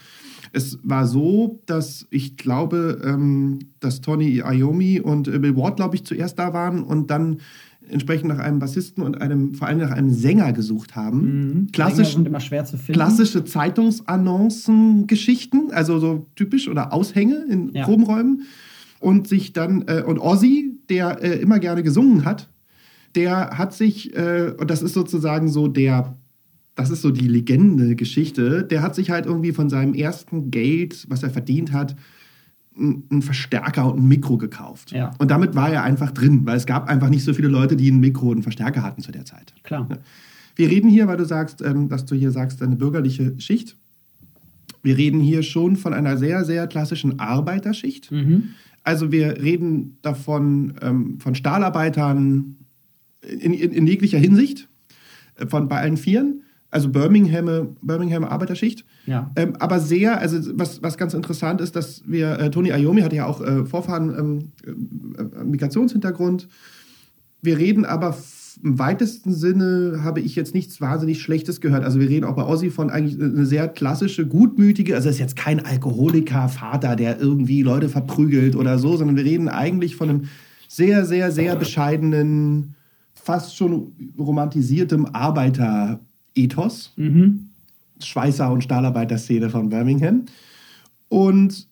[0.53, 5.97] Es war so, dass ich glaube, ähm, dass Tony Iommi und äh, Bill Ward, glaube
[5.97, 7.41] ich, zuerst da waren und dann
[7.89, 11.69] entsprechend nach einem Bassisten und einem, vor allem nach einem Sänger gesucht haben.
[11.73, 12.95] Klassisch, Sänger sind immer schwer zu finden.
[12.95, 17.85] klassische Zeitungsannoncen-Geschichten, also so typisch oder Aushänge in Ja.
[17.85, 18.43] Probenräumen.
[18.99, 22.49] Und sich dann, äh, und Ozzy, der äh, immer gerne gesungen hat,
[23.15, 26.17] der hat sich, äh, und das ist sozusagen so der,
[26.75, 31.23] das ist so die Legende-Geschichte, der hat sich halt irgendwie von seinem ersten Geld, was
[31.23, 31.95] er verdient hat,
[32.79, 34.93] einen Verstärker und ein Mikro gekauft.
[34.93, 35.13] Ja.
[35.19, 37.91] Und damit war er einfach drin, weil es gab einfach nicht so viele Leute, die
[37.91, 39.55] ein Mikro und einen Verstärker hatten zu der Zeit.
[39.63, 39.89] Klar.
[40.57, 43.77] Wir reden hier, weil du sagst, ähm, dass du hier sagst, eine bürgerliche Schicht.
[44.83, 48.11] Wir reden hier schon von einer sehr, sehr klassischen Arbeiterschicht.
[48.13, 48.51] Mhm.
[48.83, 52.57] Also wir reden davon ähm, von Stahlarbeitern
[53.21, 54.69] in, in, in jeglicher Hinsicht,
[55.37, 56.43] äh, von bei allen Vieren.
[56.71, 58.85] Also Birmingham, Birmingham Arbeiterschicht.
[59.07, 59.31] Ja.
[59.37, 63.17] Ähm, aber sehr, also was, was ganz interessant ist, dass wir, äh, Tony Iommi hatte
[63.17, 66.49] ja auch äh, Vorfahren, ähm, äh, äh, Migrationshintergrund.
[67.41, 68.17] Wir reden aber
[68.63, 71.85] im weitesten Sinne, habe ich jetzt nichts wahnsinnig Schlechtes gehört.
[71.85, 75.19] Also wir reden auch bei Ozzy von eigentlich eine sehr klassische, gutmütige, also er ist
[75.19, 80.23] jetzt kein Alkoholiker-Vater, der irgendwie Leute verprügelt oder so, sondern wir reden eigentlich von einem
[80.69, 82.75] sehr, sehr, sehr bescheidenen,
[83.15, 85.07] fast schon romantisiertem
[86.37, 86.93] Arbeiter-Ethos.
[86.97, 87.49] Mhm.
[88.01, 90.27] Schweißer- und Stahlarbeiterszene von Birmingham.
[91.09, 91.67] Und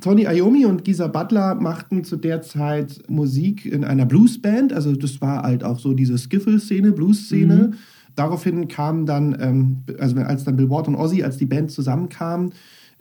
[0.00, 4.72] Tony Iommi und Geezer Butler machten zu der Zeit Musik in einer Bluesband.
[4.72, 7.72] Also das war halt auch so diese Skiffle-Szene, Blues-Szene.
[8.14, 12.52] Daraufhin kam dann, ähm, also als dann Bill Ward und Ozzy, als die Band zusammenkamen,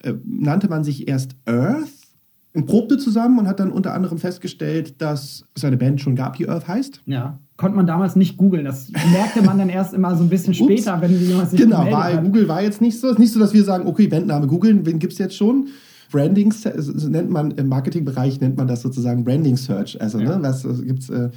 [0.01, 1.89] äh, nannte man sich erst Earth
[2.53, 6.37] und probte zusammen und hat dann unter anderem festgestellt, dass es eine Band schon gab,
[6.37, 7.01] die Earth heißt.
[7.05, 7.37] Ja.
[7.61, 8.65] Konnte man damals nicht googeln.
[8.65, 10.63] Das merkte man dann erst immer so ein bisschen Ups.
[10.63, 12.17] später, wenn jemand sich Genau, war.
[12.17, 13.07] Google war jetzt nicht so.
[13.07, 15.67] Es ist nicht so, dass wir sagen, okay, Bandname googeln, wen gibt es jetzt schon?
[16.11, 20.01] Branding, das nennt man im Marketingbereich, nennt man das sozusagen Branding Search.
[20.01, 20.37] Also, Ja.
[20.37, 21.29] ne, was äh, gibt's, äh,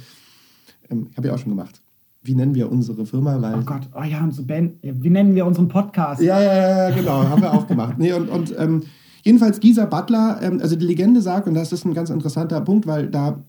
[0.89, 1.79] ähm, habe ich auch schon gemacht.
[2.23, 3.39] Wie nennen wir unsere Firma?
[3.41, 6.21] Weil, Oh Gott, oh ja, und so Band, wie nennen wir unseren Podcast?
[6.21, 7.95] Ja, ja, ja, genau, haben wir auch gemacht.
[7.99, 8.81] Nee, und und ähm,
[9.23, 12.87] jedenfalls Geezer Butler, ähm, also die Legende sagt, und das ist ein ganz interessanter Punkt,
[12.87, 13.43] weil da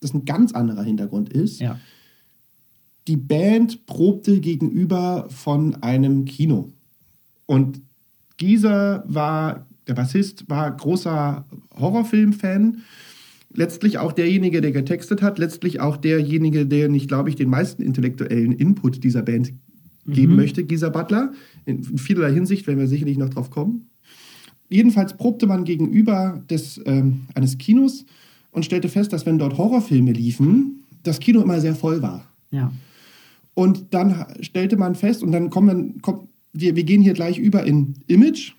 [0.00, 1.60] das ein ganz anderer Hintergrund ist.
[1.60, 1.76] Ja.
[3.08, 6.70] Die Band probte gegenüber von einem Kino.
[7.46, 7.80] Und
[8.36, 11.46] Gieser war, der Bassist, war großer
[11.78, 12.82] Horrorfilm-Fan.
[13.52, 17.82] Letztlich auch derjenige, der getextet hat, letztlich auch derjenige, der nicht, glaube ich, den meisten
[17.82, 19.52] intellektuellen Input dieser Band
[20.06, 21.32] geben möchte, Gieser Butler.
[21.64, 23.86] In vielerlei Hinsicht werden wir sicherlich noch drauf kommen.
[24.68, 28.04] jedenfalls probte man gegenüber des, ähm, eines Kinos
[28.50, 32.26] und stellte fest, dass wenn dort Horrorfilme liefen, das Kino immer sehr voll war.
[32.50, 32.72] Ja.
[33.56, 37.64] Und dann stellte man fest, und dann kommen kommt, wir, wir gehen hier gleich über
[37.64, 38.52] in Image.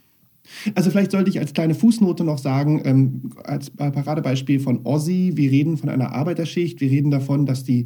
[0.73, 5.51] Also vielleicht sollte ich als kleine Fußnote noch sagen, ähm, als Paradebeispiel von Ozzy, wir
[5.51, 7.86] reden von einer Arbeiterschicht, wir reden davon, dass die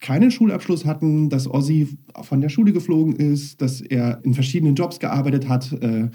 [0.00, 1.88] keinen Schulabschluss hatten, dass Ozzy
[2.22, 6.10] von der Schule geflogen ist, dass er in verschiedenen Jobs gearbeitet hat, äh,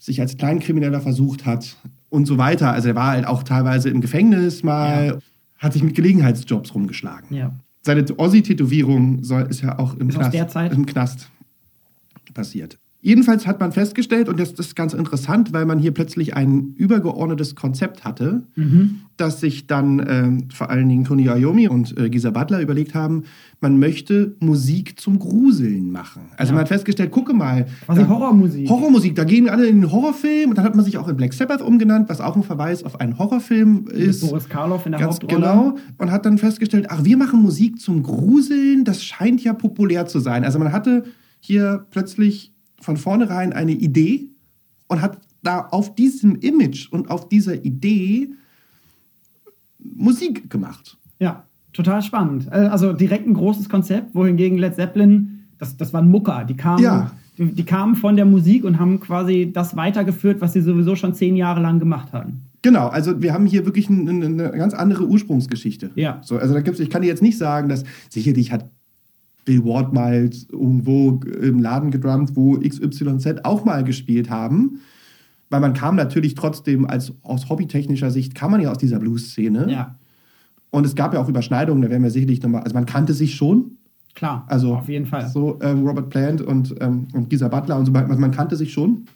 [0.00, 1.76] sich als Kleinkrimineller versucht hat
[2.08, 2.72] und so weiter.
[2.72, 5.18] Also er war halt auch teilweise im Gefängnis mal, ja.
[5.58, 7.36] hat sich mit Gelegenheitsjobs rumgeschlagen.
[7.36, 7.54] Ja.
[7.84, 11.28] Seine Ozzy-Tätowierung ist ja auch im ist Knast, im Knast
[12.32, 12.78] passiert.
[13.04, 16.72] Jedenfalls hat man festgestellt, und das, das, ist ganz interessant, weil man hier plötzlich ein
[16.78, 19.00] übergeordnetes Konzept hatte, mhm.
[19.18, 23.24] dass sich dann äh, vor allen Dingen Tony Iommi und äh, Gisa Butler überlegt haben,
[23.60, 26.22] man möchte Musik zum Gruseln machen.
[26.38, 26.54] Also ja.
[26.54, 27.66] man hat festgestellt, gucke mal.
[27.86, 28.70] Was da, Horrormusik.
[28.70, 31.34] Horrormusik, da gehen alle in den Horrorfilm und dann hat man sich auch in Black
[31.34, 34.22] Sabbath umgenannt, was auch ein Verweis auf einen Horrorfilm ist.
[34.22, 35.42] Mit Boris Karloff in der Ganz Hauptrolle.
[35.42, 35.76] Genau.
[35.98, 40.20] Und hat dann festgestellt, ach, wir machen Musik zum Gruseln, das scheint ja populär zu
[40.20, 40.42] sein.
[40.42, 41.04] Also man hatte
[41.38, 42.53] hier plötzlich
[42.84, 44.28] von vornherein eine Idee
[44.88, 48.30] und hat da auf diesem Image und auf dieser Idee
[49.78, 50.96] Musik gemacht.
[51.18, 52.48] Ja, total spannend.
[52.50, 56.82] Äh, also direkt ein großes Konzept, wohingegen Led Zeppelin, das, das waren Mucker, die kamen,
[56.82, 57.10] ja.
[57.38, 61.14] die, die kamen von der Musik und haben quasi das weitergeführt, was sie sowieso schon
[61.14, 62.42] zehn Jahre lang gemacht haben.
[62.62, 65.90] Genau, also wir haben hier wirklich eine, eine ganz andere Ursprungsgeschichte.
[65.96, 66.20] Ja.
[66.22, 68.70] So, also da gibt's, ich kann dir jetzt nicht sagen, dass sicherlich hat
[69.44, 74.80] Bill Ward mal irgendwo im Laden gedrummt, wo XYZ auch mal gespielt haben.
[75.50, 79.70] Weil man kam natürlich trotzdem als aus hobbytechnischer Sicht, kam man ja aus dieser Blues-Szene.
[79.70, 79.96] Ja.
[80.70, 83.36] Und es gab ja auch Überschneidungen, da werden wir sicherlich nochmal, also man kannte sich
[83.36, 83.76] schon.
[84.14, 85.28] Klar, also auf jeden Fall.
[85.28, 88.56] So ähm, Robert Plant und, ähm, und Gisa Butler und so weiter, also man kannte
[88.56, 89.06] sich schon.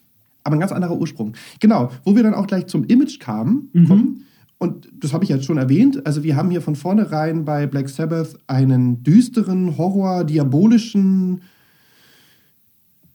[0.44, 1.34] Aber ein ganz anderer Ursprung.
[1.60, 3.88] Genau, wo wir dann auch gleich zum Image kamen, mhm.
[3.88, 4.24] kommen,
[4.58, 6.04] und das habe ich jetzt schon erwähnt.
[6.04, 11.42] Also wir haben hier von vornherein bei Black Sabbath einen düsteren, Horror, diabolischen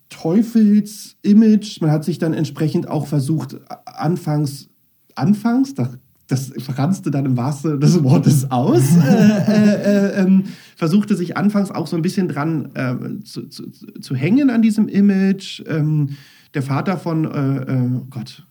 [0.07, 1.81] Teufels-Image.
[1.81, 4.69] Man hat sich dann entsprechend auch versucht, anfangs,
[5.15, 10.43] anfangs, das, das verranzte dann im wahrsten des Wortes aus, äh, äh, äh, ähm,
[10.77, 14.87] versuchte sich anfangs auch so ein bisschen dran äh, zu, zu, zu, hängen an diesem
[14.87, 15.61] Image.
[15.67, 16.11] Ähm,
[16.53, 18.45] der Vater von, äh, Gott,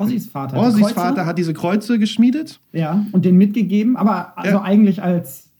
[0.00, 0.56] Ossis Vater.
[0.56, 2.60] Ossis Vater hat diese Kreuze geschmiedet.
[2.72, 4.62] Ja, und den mitgegeben, aber also ja.
[4.62, 5.50] eigentlich als,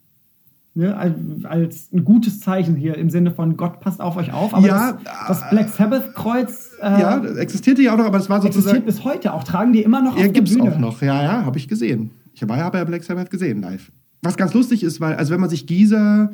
[0.75, 0.97] ne,
[1.45, 4.55] als, ein gutes Zeichen hier im Sinne von Gott passt auf euch auf.
[4.55, 4.99] Aber ja,
[5.29, 6.71] das, das Black Sabbath-Kreuz.
[6.81, 8.79] Äh, ja, existierte ja auch noch, aber das war sozusagen.
[8.79, 10.73] Existiert bis heute auch, tragen die immer noch ja, auf der Bühne.
[10.73, 12.11] auch noch, ja, ja, habe ich gesehen.
[12.33, 13.93] Ich war ja bei Black Sabbath gesehen live.
[14.23, 16.31] Was ganz lustig ist, weil, also wenn man sich Gisa,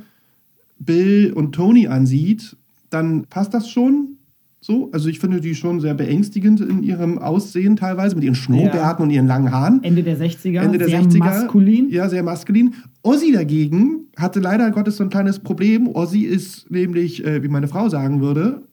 [0.79, 2.57] Bill und Tony ansieht,
[2.91, 4.17] dann passt das schon.
[4.61, 8.99] So, also ich finde die schon sehr beängstigend in ihrem Aussehen teilweise, mit ihren Schnurrbärten
[8.99, 9.05] ja.
[9.05, 9.83] und ihren langen Haaren.
[9.85, 10.61] Ende der 60er.
[10.61, 11.19] Ende der sehr 60er.
[11.19, 11.89] maskulin.
[11.91, 12.75] Ja, sehr maskulin.
[13.03, 15.89] Ozzy dagegen hatte leider Gottes so ein kleines Problem.
[15.89, 18.66] Ozzy ist nämlich, äh, wie meine Frau sagen würde,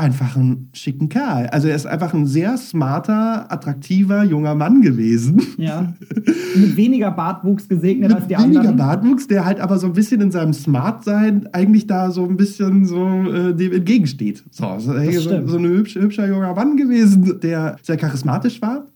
[0.00, 1.46] einfach ein schicken Kerl.
[1.48, 5.42] Also er ist einfach ein sehr smarter, attraktiver junger Mann gewesen.
[5.58, 5.92] Ja.
[6.56, 8.66] Mit weniger Bartwuchs gesegnet Mit als die weniger anderen.
[8.66, 12.36] Weniger Bartwuchs, der halt aber so ein bisschen in seinem Smartsein eigentlich da so ein
[12.36, 14.42] bisschen so äh, dem entgegensteht.
[14.50, 18.86] So, so, so, so ein hübsch, hübscher junger Mann gewesen, der sehr charismatisch war.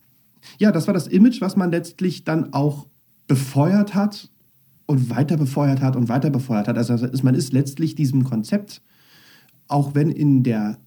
[0.59, 2.87] Ja, das war das Image, was man letztlich dann auch
[3.27, 4.31] befeuert hat
[4.87, 6.77] und weiter befeuert hat und weiter befeuert hat.
[6.77, 8.83] Also man ist letztlich diesem Konzept,
[9.69, 10.79] auch wenn in der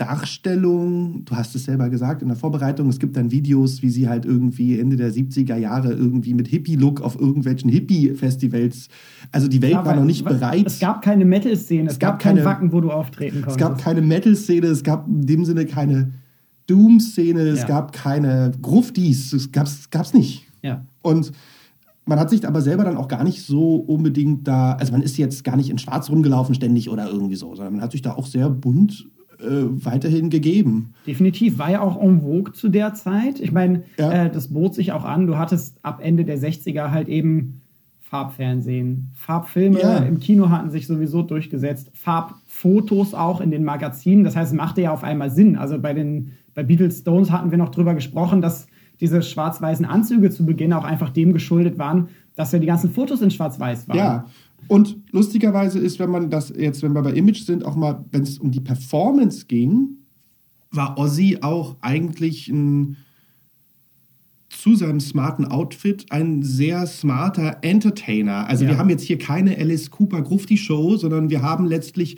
[0.00, 4.08] Darstellung, du hast es selber gesagt in der Vorbereitung, es gibt dann Videos, wie sie
[4.08, 8.88] halt irgendwie Ende der 70er Jahre irgendwie mit Hippie-Look auf irgendwelchen Hippie-Festivals,
[9.30, 10.66] also die Welt ja, war noch nicht bereit.
[10.66, 13.60] Es gab keine Metal-Szene, es, es, gab, gab kein Wacken, wo du auftreten konntest.
[13.60, 16.12] Es gab keine Metal-Szene, es gab in dem Sinne keine
[16.66, 17.66] Doom-Szene, es ja.
[17.66, 20.46] gab keine Gruftis, es gab's, gab's nicht.
[20.62, 20.86] Ja.
[21.02, 21.30] Und
[22.06, 25.18] man hat sich aber selber dann auch gar nicht so unbedingt da, also man ist
[25.18, 28.14] jetzt gar nicht in Schwarz rumgelaufen ständig oder irgendwie so, sondern man hat sich da
[28.14, 29.06] auch sehr bunt
[29.40, 30.94] äh, weiterhin gegeben.
[31.06, 33.40] Definitiv, war ja auch en vogue zu der Zeit.
[33.40, 34.26] Ich meine, ja.
[34.26, 35.26] äh, das bot sich auch an.
[35.26, 37.60] Du hattest ab Ende der 60er halt eben
[38.00, 39.98] Farbfernsehen, Farbfilme ja.
[39.98, 44.24] im Kino hatten sich sowieso durchgesetzt, Farbfotos auch in den Magazinen.
[44.24, 45.56] Das heißt, es machte ja auf einmal Sinn.
[45.56, 48.66] Also bei den bei Beatles Stones hatten wir noch drüber gesprochen, dass
[49.00, 53.22] diese schwarz-weißen Anzüge zu Beginn auch einfach dem geschuldet waren, dass ja die ganzen Fotos
[53.22, 53.96] in schwarz-weiß waren.
[53.96, 54.24] Ja,
[54.70, 58.22] und lustigerweise ist, wenn man das jetzt, wenn wir bei Image sind, auch mal, wenn
[58.22, 59.96] es um die Performance ging,
[60.70, 62.96] war Ozzy auch eigentlich ein
[64.48, 68.46] zu seinem smarten Outfit ein sehr smarter Entertainer.
[68.46, 68.70] Also ja.
[68.70, 72.16] wir haben jetzt hier keine Alice Cooper Grufti Show, sondern wir haben letztlich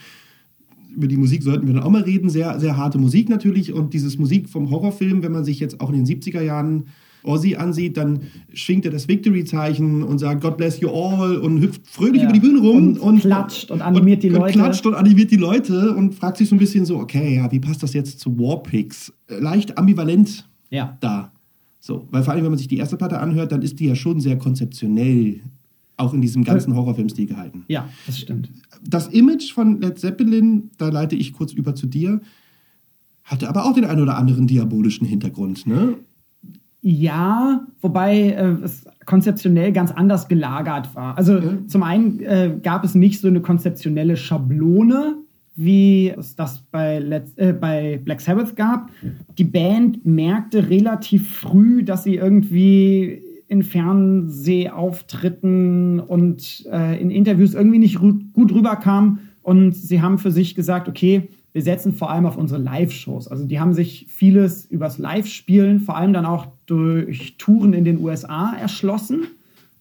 [0.94, 2.28] über die Musik sollten wir dann auch mal reden.
[2.28, 3.72] Sehr, sehr harte Musik natürlich.
[3.72, 6.88] Und dieses Musik vom Horrorfilm, wenn man sich jetzt auch in den 70er Jahren
[7.24, 8.20] Ozzy ansieht, dann
[8.52, 12.24] schwingt er das Victory-Zeichen und sagt God bless you all und hüpft fröhlich ja.
[12.24, 14.44] über die Bühne rum und, und klatscht und animiert und, die Leute.
[14.44, 17.50] Und klatscht und animiert die Leute und fragt sich so ein bisschen so, okay, ja,
[17.52, 19.12] wie passt das jetzt zu Warpigs?
[19.28, 20.96] Leicht ambivalent ja.
[21.00, 21.32] da.
[21.80, 23.94] So, weil vor allem, wenn man sich die erste Platte anhört, dann ist die ja
[23.94, 25.40] schon sehr konzeptionell
[25.96, 27.64] auch in diesem ganzen Horrorfilmstil gehalten.
[27.68, 28.50] Ja, das stimmt.
[28.84, 32.20] Das Image von Led Zeppelin, da leite ich kurz über zu dir,
[33.24, 35.96] hatte aber auch den einen oder anderen diabolischen Hintergrund, ne?
[36.84, 41.16] Ja, wobei äh, es konzeptionell ganz anders gelagert war.
[41.16, 41.58] Also ja.
[41.68, 45.18] zum einen äh, gab es nicht so eine konzeptionelle Schablone,
[45.54, 48.90] wie es das bei, Let's, äh, bei Black Sabbath gab.
[49.38, 57.78] Die Band merkte relativ früh, dass sie irgendwie in Fernsehauftritten und äh, in Interviews irgendwie
[57.78, 59.20] nicht gut rüberkam.
[59.42, 63.28] Und sie haben für sich gesagt, okay, wir setzen vor allem auf unsere Live-Shows.
[63.28, 68.00] Also die haben sich vieles übers Live-Spielen, vor allem dann auch durch Touren in den
[68.00, 69.26] USA erschlossen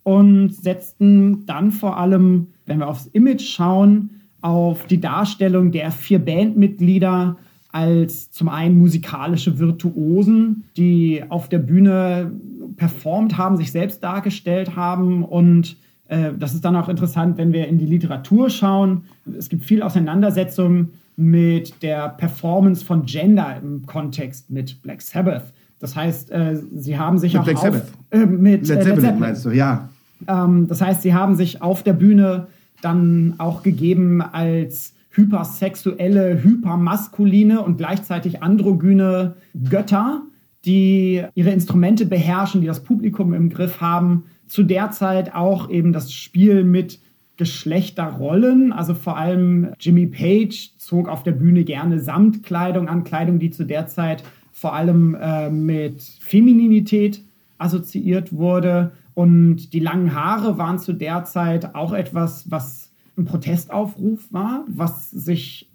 [0.03, 4.09] und setzten dann vor allem, wenn wir aufs Image schauen,
[4.41, 7.37] auf die Darstellung der vier Bandmitglieder
[7.71, 12.33] als zum einen musikalische Virtuosen, die auf der Bühne
[12.75, 15.77] performt haben, sich selbst dargestellt haben und
[16.09, 19.05] äh, das ist dann auch interessant, wenn wir in die Literatur schauen.
[19.37, 25.53] Es gibt viel Auseinandersetzung mit der Performance von Gender im Kontext mit Black Sabbath.
[25.81, 27.87] Das heißt, äh, sie haben sich mit auch Black auf, Sabbath.
[28.11, 29.89] Äh, mit Led Zeppelin, Zeppelin meinst du, ja.
[30.27, 32.47] Ähm, das heißt, sie haben sich auf der Bühne
[32.81, 39.35] dann auch gegeben als hypersexuelle, hypermaskuline und gleichzeitig androgyne
[39.69, 40.21] Götter,
[40.65, 44.25] die ihre Instrumente beherrschen, die das Publikum im Griff haben.
[44.47, 46.99] Zu der Zeit auch eben das Spiel mit
[47.37, 48.71] Geschlechterrollen.
[48.71, 53.65] Also vor allem Jimmy Page zog auf der Bühne gerne Samtkleidung an, Kleidung, die zu
[53.65, 57.23] der Zeit vor allem äh, mit Femininität
[57.57, 58.91] assoziiert wurde.
[59.13, 65.11] Und die langen Haare waren zu der Zeit auch etwas, was ein Protestaufruf war, was
[65.11, 65.69] sich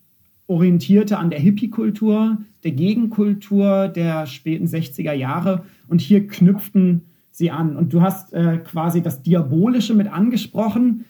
[0.47, 5.65] orientierte an der Hippie-Kultur, der Gegenkultur der späten 60er Jahre.
[5.89, 7.77] Und hier knüpften sie an.
[7.77, 11.05] Und du hast äh, quasi das Diabolische mit angesprochen.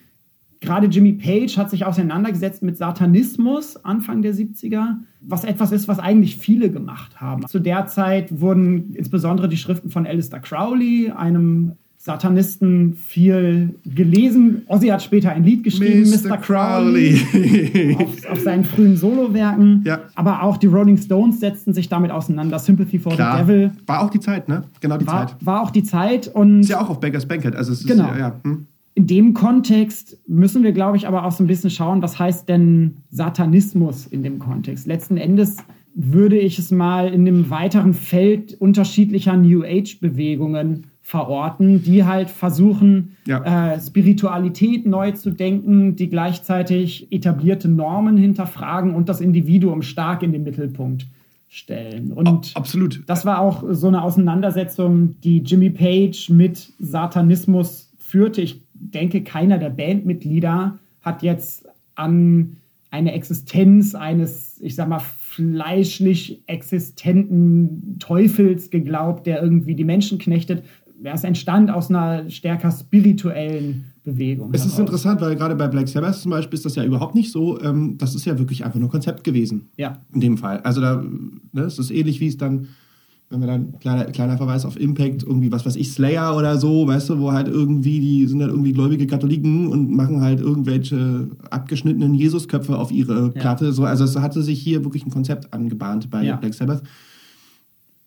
[0.61, 5.99] Gerade Jimmy Page hat sich auseinandergesetzt mit Satanismus Anfang der 70er, was etwas ist, was
[5.99, 7.47] eigentlich viele gemacht haben.
[7.47, 11.73] Zu der Zeit wurden insbesondere die Schriften von Alistair Crowley, einem
[12.07, 14.63] Satanisten viel gelesen.
[14.69, 16.29] Ozzy hat später ein Lied geschrieben, Mr.
[16.29, 16.37] Mr.
[16.37, 19.83] Crowley, auf, auf, seinen frühen Solowerken.
[19.85, 20.03] Ja.
[20.15, 22.61] Aber auch die Rolling Stones setzten sich damit auseinander.
[22.61, 23.39] Sympathy for Klar.
[23.39, 23.73] the Devil.
[23.87, 24.63] War auch die Zeit, ne?
[24.81, 25.37] Genau die war, Zeit.
[25.41, 26.29] War auch die Zeit.
[26.29, 27.57] Und ist ja auch auf Beggars Banquet.
[27.57, 28.07] Also es ist, genau.
[28.07, 28.41] Ja, ja.
[28.45, 28.67] Hm.
[28.97, 32.49] In dem Kontext müssen wir, glaube ich, aber auch so ein bisschen schauen, was heißt
[32.49, 34.87] denn Satanismus in dem Kontext?
[34.87, 35.59] Letzten Endes
[35.95, 43.17] würde ich es mal in dem weiteren Feld unterschiedlicher New Age-Bewegungen verorten, die halt versuchen,
[43.27, 43.75] ja.
[43.75, 50.33] äh, Spiritualität neu zu denken, die gleichzeitig etablierte Normen hinterfragen und das Individuum stark in
[50.33, 51.07] den Mittelpunkt
[51.49, 52.13] stellen.
[52.13, 53.03] Und oh, absolut.
[53.07, 58.41] Das war auch so eine Auseinandersetzung, die Jimmy Page mit Satanismus führte.
[58.41, 62.57] Ich denke, keiner der Bandmitglieder hat jetzt an
[62.91, 70.63] eine Existenz eines, ich sag mal, fleischlich existenten Teufels geglaubt, der irgendwie die Menschen knechtet,
[71.03, 74.51] es entstand aus einer stärker spirituellen Bewegung.
[74.55, 77.33] Es ist interessant, weil gerade bei Black Sabbath zum Beispiel ist das ja überhaupt nicht
[77.33, 77.61] so.
[77.61, 79.69] Ähm, das ist ja wirklich einfach nur Konzept gewesen.
[79.77, 80.01] Ja.
[80.15, 80.61] In dem Fall.
[80.61, 81.05] Also da,
[81.53, 82.69] ne, es ist ähnlich wie es dann,
[83.29, 86.87] wenn wir dann, kleiner, kleiner Verweis auf Impact, irgendwie, was weiß ich, Slayer oder so,
[86.87, 91.29] weißt du, wo halt irgendwie, die sind halt irgendwie gläubige Katholiken und machen halt irgendwelche
[91.51, 93.67] abgeschnittenen Jesusköpfe auf ihre Platte.
[93.67, 93.73] Ja.
[93.73, 96.37] So, also es hatte sich hier wirklich ein Konzept angebahnt bei ja.
[96.37, 96.83] Black Sabbath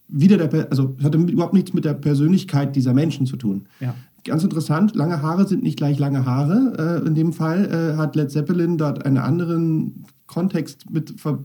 [0.10, 3.67] wieder der, also es hatte überhaupt nichts mit der Persönlichkeit dieser Menschen zu tun.
[3.79, 3.95] Ja.
[4.25, 7.01] Ganz interessant, lange Haare sind nicht gleich lange Haare.
[7.03, 11.39] Äh, in dem Fall äh, hat Led Zeppelin dort einen anderen Kontext mit ver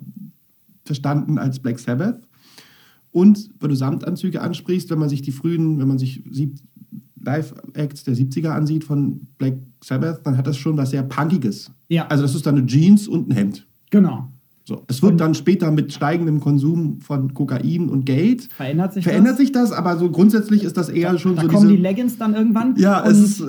[0.84, 2.20] verstanden als Black Sabbath.
[3.14, 6.24] Und weil du Samtanzüge ansprichst, wenn man sich die frühen, wenn man sich
[7.24, 9.54] Live-Acts der 70er ansieht von Black
[9.84, 11.70] Sabbath, dann hat das schon was sehr Punkiges.
[11.88, 12.08] Ja.
[12.08, 13.68] Also das ist dann eine Jeans und ein Hemd.
[13.90, 14.28] Genau.
[14.64, 19.34] So, es wird dann später mit steigendem Konsum von Kokain und Geld verändert sich verändert
[19.34, 19.38] das?
[19.38, 21.82] sich das, aber so grundsätzlich ist das eher da, schon da so kommen diese, die
[21.82, 22.74] Leggings dann irgendwann.
[22.78, 23.44] Ja, es ist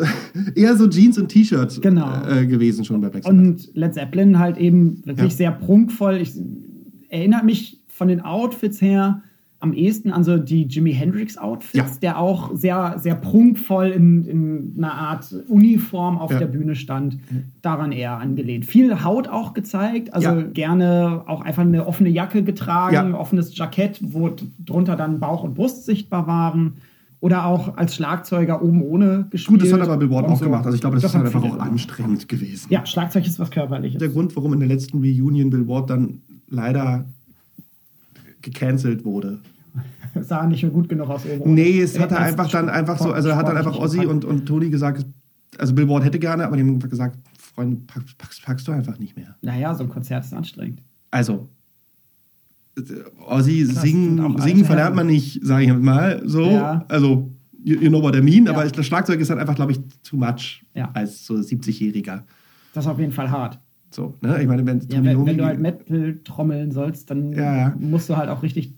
[0.55, 2.27] eher so Jeans und T-Shirt genau.
[2.27, 3.39] äh, gewesen schon bei Black Sabbath.
[3.39, 5.37] Und Led Zeppelin halt eben wirklich ja.
[5.37, 6.17] sehr prunkvoll.
[6.17, 6.33] Ich
[7.07, 9.23] erinnere mich von den Outfits her
[9.59, 11.85] am ehesten an so die Jimi Hendrix Outfits, Ja.
[12.01, 16.39] der auch sehr, sehr prunkvoll in, in einer Art Uniform auf Ja.
[16.39, 17.17] der Bühne stand.
[17.61, 18.65] Daran eher angelehnt.
[18.65, 20.41] Viel Haut auch gezeigt, also Ja.
[20.41, 24.29] gerne auch einfach eine offene Jacke getragen, offenes Jackett, wo
[24.63, 26.73] drunter dann Bauch und Brust sichtbar waren.
[27.21, 29.61] Oder auch als Schlagzeuger oben ohne gespielt.
[29.61, 30.45] Gut, das hat aber Billboard und auch so.
[30.45, 30.65] gemacht.
[30.65, 32.67] Also ich glaube, das, ist haben halt einfach auch anstrengend gewesen.
[32.69, 33.97] Ja, Schlagzeug ist was Körperliches.
[33.97, 37.05] Der Grund, warum in der letzten Reunion Billboard dann leider
[38.45, 39.41] gecancelt wurde.
[40.21, 41.53] sah nicht mehr gut genug aus oben.
[41.53, 44.45] Nee, es hat er einfach dann einfach so, also hat dann einfach Ozzy und, und
[44.45, 45.05] Tony gesagt,
[45.57, 48.97] also Billboard hätte gerne, aber die haben einfach gesagt, Freund, packst, packst, packst du einfach
[48.99, 49.35] nicht mehr.
[49.41, 50.81] Naja, so ein Konzert ist anstrengend.
[51.11, 51.49] Also,
[53.27, 56.43] Ozzy sind singen, singen verlernt man nicht, sage ich mal so.
[56.49, 56.85] Ja.
[56.89, 57.31] Also,
[57.63, 58.51] you, you know what I mean, Ja.
[58.53, 60.91] aber das Schlagzeug ist dann einfach, glaube ich, too much Ja.
[60.93, 62.23] als so 70-Jähriger.
[62.73, 63.59] Das ist auf jeden Fall hart.
[63.91, 64.41] So, ne?
[64.41, 67.75] Ich meine, wenn Ja, wenn, wenn du halt Metal trommeln sollst, dann Ja, ja.
[67.79, 68.73] musst du halt auch richtig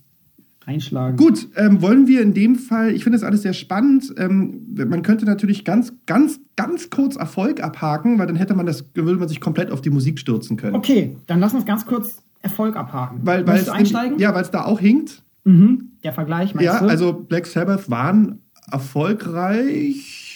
[0.66, 1.16] reinschlagen.
[1.18, 4.14] Gut, ähm, wollen wir in dem Fall, ich finde das alles sehr spannend.
[4.18, 8.86] Ähm, man könnte natürlich ganz, ganz, ganz kurz Erfolg abhaken, weil dann hätte man das,
[8.94, 10.76] würde man sich komplett auf die Musik stürzen können.
[10.76, 13.20] Okay, dann lass uns ganz kurz Erfolg abhaken.
[13.24, 14.20] Weil, weil es du einsteigen?
[14.20, 15.24] Ja, weil es da auch hinkt.
[15.46, 15.94] Mhm.
[16.04, 16.88] Der Vergleich, meinst Ja, du?
[16.88, 18.40] also Black Sabbath waren
[18.70, 20.27] erfolgreich,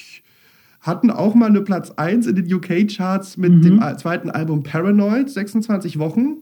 [0.82, 3.62] hatten auch mal eine Platz 1 in den UK-Charts mit Mhm.
[3.62, 6.38] dem zweiten Album Paranoid, 26 Wochen,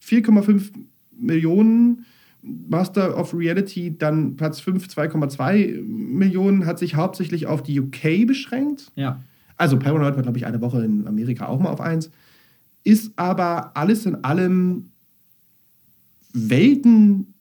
[0.00, 0.72] 4,5
[1.16, 2.04] Millionen.
[2.44, 8.90] Master of Reality dann Platz 5, 2,2 Millionen, hat sich hauptsächlich auf die UK beschränkt.
[8.96, 9.20] ja.
[9.58, 12.10] Also Paranoid war, glaube ich, eine Woche in Amerika auch mal auf 1.
[12.82, 14.86] Ist aber alles in allem
[16.32, 17.34] Welten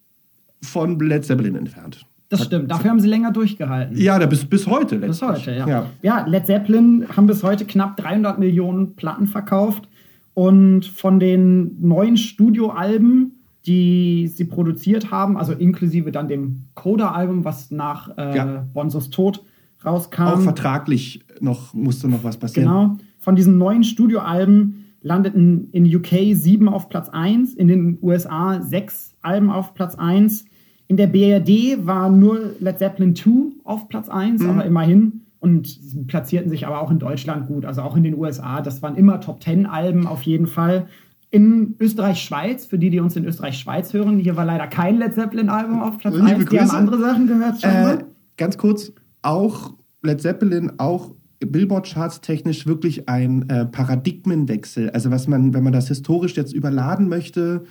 [0.61, 2.05] von Led Zeppelin entfernt.
[2.31, 2.71] Das stimmt.
[2.71, 3.97] Dafür haben sie länger durchgehalten.
[3.97, 5.87] Ja, da bis, bis heute Bis heute, ja.
[6.01, 6.25] ja.
[6.25, 9.89] Led Zeppelin haben bis heute knapp 300 Millionen Platten verkauft.
[10.33, 13.33] Und von den neuen Studioalben,
[13.65, 18.65] die sie produziert haben, also inklusive dann dem Coda-Album, was nach äh, Ja.
[18.73, 19.43] Bonzos Tod
[19.85, 20.21] rauskam.
[20.23, 22.69] Auch vertraglich noch, musste noch was passieren.
[22.69, 22.97] Genau.
[23.19, 29.15] Von diesen neuen Studioalben landeten in UK sieben auf Platz 1, in den USA sechs
[29.21, 30.45] Alben auf Platz 1.
[30.91, 33.31] In der BRD war nur Led Zeppelin 2
[33.63, 35.21] auf Platz 1, aber immerhin.
[35.39, 38.59] Und sie platzierten sich aber auch in Deutschland gut, also auch in den USA.
[38.61, 40.87] Das waren immer Top 10 Alben auf jeden Fall.
[41.29, 45.81] In Österreich-Schweiz, für die, die uns in Österreich-Schweiz hören, hier war leider kein Led Zeppelin-Album
[45.81, 46.49] auf Platz Liebe 1.
[46.49, 47.55] Die haben andere Sachen gehört.
[47.55, 48.03] Äh, scheinbar.
[48.35, 54.89] ganz kurz, auch Led Zeppelin, auch Billboard-Charts technisch wirklich ein äh, Paradigmenwechsel.
[54.89, 57.63] Also was man, wenn man das historisch jetzt überladen möchte,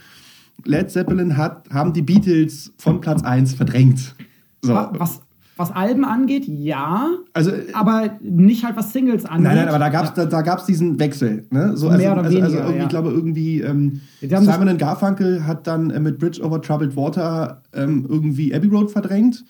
[0.64, 4.14] Led Zeppelin hat, haben die Beatles von Platz 1 verdrängt.
[4.62, 4.74] So.
[4.74, 5.20] Wa- Was,
[5.56, 7.08] was Alben angeht, ja.
[7.34, 9.44] Also, aber nicht halt was Singles angeht.
[9.44, 11.46] Nein, nein, aber da gab es da, da gab's diesen Wechsel.
[11.50, 11.76] Ne?
[11.76, 12.82] So, Mehr also, oder also, also weniger, irgendwie, ja.
[12.84, 18.06] ich glaube, irgendwie ähm, Simon Garfunkel hat dann äh, mit Bridge over Troubled Water ähm,
[18.08, 19.44] irgendwie Abbey Road verdrängt.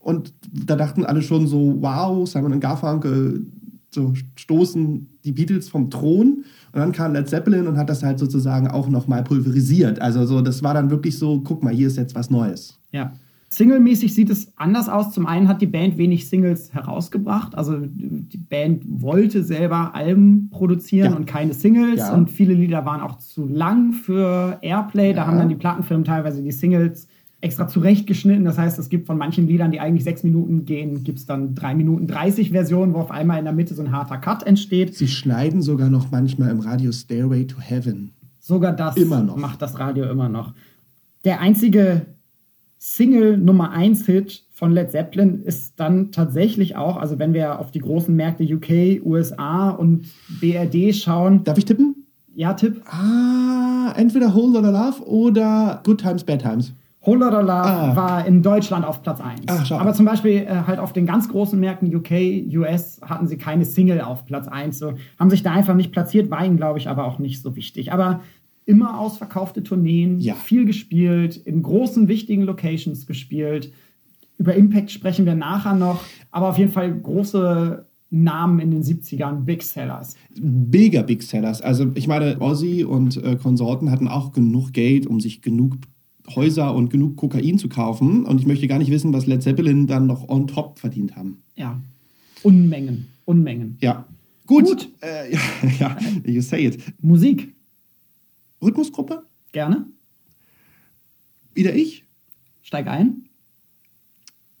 [0.00, 3.46] Und da dachten alle schon so, wow, Simon Garfunkel
[3.94, 6.44] so stoßen die Beatles vom Thron.
[6.74, 10.00] Und dann kam Led Zeppelin und hat das halt sozusagen auch nochmal pulverisiert.
[10.00, 12.78] Also so, das war dann wirklich so, guck mal, hier ist jetzt was Neues.
[12.92, 13.12] Ja.
[13.50, 15.10] Singlemäßig sieht es anders aus.
[15.12, 17.54] Zum einen hat die Band wenig Singles herausgebracht.
[17.54, 21.16] Also die Band wollte selber Alben produzieren Ja.
[21.18, 21.98] und keine Singles.
[21.98, 22.14] Ja.
[22.14, 25.12] Und viele Lieder waren auch zu lang für Airplay.
[25.12, 25.26] Da Ja.
[25.26, 27.06] haben dann die Plattenfirmen teilweise die Singles
[27.42, 28.44] extra zurechtgeschnitten.
[28.44, 31.54] Das heißt, es gibt von manchen Liedern, die eigentlich sechs Minuten gehen, gibt es dann
[31.54, 34.94] drei Minuten 30 Versionen, wo auf einmal in der Mitte so ein harter Cut entsteht.
[34.94, 38.12] Sie schneiden sogar noch manchmal im Radio Stairway to Heaven.
[38.38, 39.36] Sogar das Immer noch.
[39.36, 40.54] macht das Radio immer noch.
[41.24, 42.06] Der einzige
[42.78, 47.70] Single Nummer 1 Hit von Led Zeppelin ist dann tatsächlich auch, also wenn wir auf
[47.70, 50.06] die großen Märkte UK, USA und
[50.40, 52.06] BRD schauen, Darf ich tippen?
[52.34, 56.72] ja, Tipp, Ah, entweder Whole Lotta Love oder Good Times, Bad Times.
[57.04, 57.96] Whole Lotta Love Ah.
[57.96, 59.40] war in Deutschland auf Platz 1.
[59.48, 59.70] Ach.
[59.80, 62.10] Aber zum Beispiel äh, halt auf den ganz großen Märkten UK,
[62.56, 64.78] US hatten sie keine Single auf Platz 1.
[64.78, 67.56] So, haben sich da einfach nicht platziert, war ihnen, glaube ich, aber auch nicht so
[67.56, 67.92] wichtig.
[67.92, 68.20] Aber
[68.66, 70.34] immer ausverkaufte Tourneen, Ja.
[70.34, 73.72] viel gespielt, in großen, wichtigen Locations gespielt.
[74.38, 76.00] Über Impact sprechen wir nachher noch,
[76.30, 80.16] aber auf jeden Fall große Namen in den 70ern, Big Sellers.
[80.40, 81.62] Mega Big Sellers.
[81.62, 85.76] Also ich meine, Ozzy und äh, Konsorten hatten auch genug Geld, um sich genug
[86.36, 88.24] Häuser und genug Kokain zu kaufen.
[88.24, 91.42] Und ich möchte gar nicht wissen, was Led Zeppelin dann noch on top verdient haben.
[91.56, 91.80] Ja,
[92.42, 93.78] Unmengen, Unmengen.
[93.80, 94.06] Ja.
[94.46, 94.66] Gut.
[94.66, 94.88] Gut.
[95.00, 95.32] Äh,
[95.78, 96.82] ja, ja, you say it.
[97.00, 97.54] Musik,
[98.60, 99.22] Rhythmusgruppe?
[99.52, 99.86] gerne,
[101.54, 102.04] Wieder ich?
[102.62, 103.28] steig ein.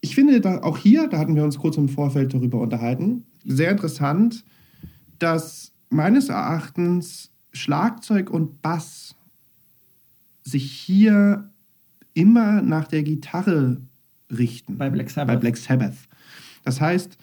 [0.02, 3.70] Ich finde da auch hier, da hatten wir uns kurz im Vorfeld darüber unterhalten, sehr
[3.70, 4.44] interessant,
[5.18, 9.14] dass meines Erachtens Schlagzeug und Bass
[10.42, 11.51] sich hier
[12.14, 13.80] immer nach der Gitarre
[14.30, 14.78] richten.
[14.78, 15.34] Bei Black Sabbath.
[15.34, 15.96] Bei Black Sabbath.
[16.64, 17.18] Das heißt,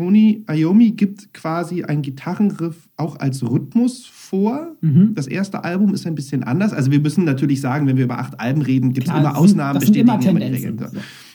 [0.00, 4.74] Tony Iommi gibt quasi einen Gitarrenriff auch als Rhythmus vor.
[4.80, 5.12] Mhm.
[5.14, 6.72] Das erste Album ist ein bisschen anders.
[6.72, 9.74] Also wir müssen natürlich sagen, wenn wir über acht Alben reden, gibt es immer Ausnahmen,
[9.74, 10.40] das bestätigen immer.
[10.40, 10.80] Regeln.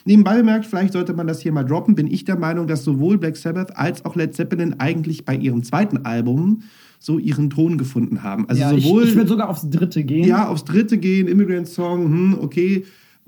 [0.04, 3.18] Nebenbei bemerkt, vielleicht sollte man das hier mal droppen, bin ich der Meinung, dass sowohl
[3.18, 6.62] Black Sabbath als auch Led Zeppelin eigentlich bei ihrem zweiten Album
[6.98, 8.48] so ihren Ton gefunden haben.
[8.48, 10.26] Also ja, ich, sowohl ich würde sogar aufs dritte gehen.
[10.26, 12.84] ja, aufs dritte gehen, Immigrant Song, hm, okay,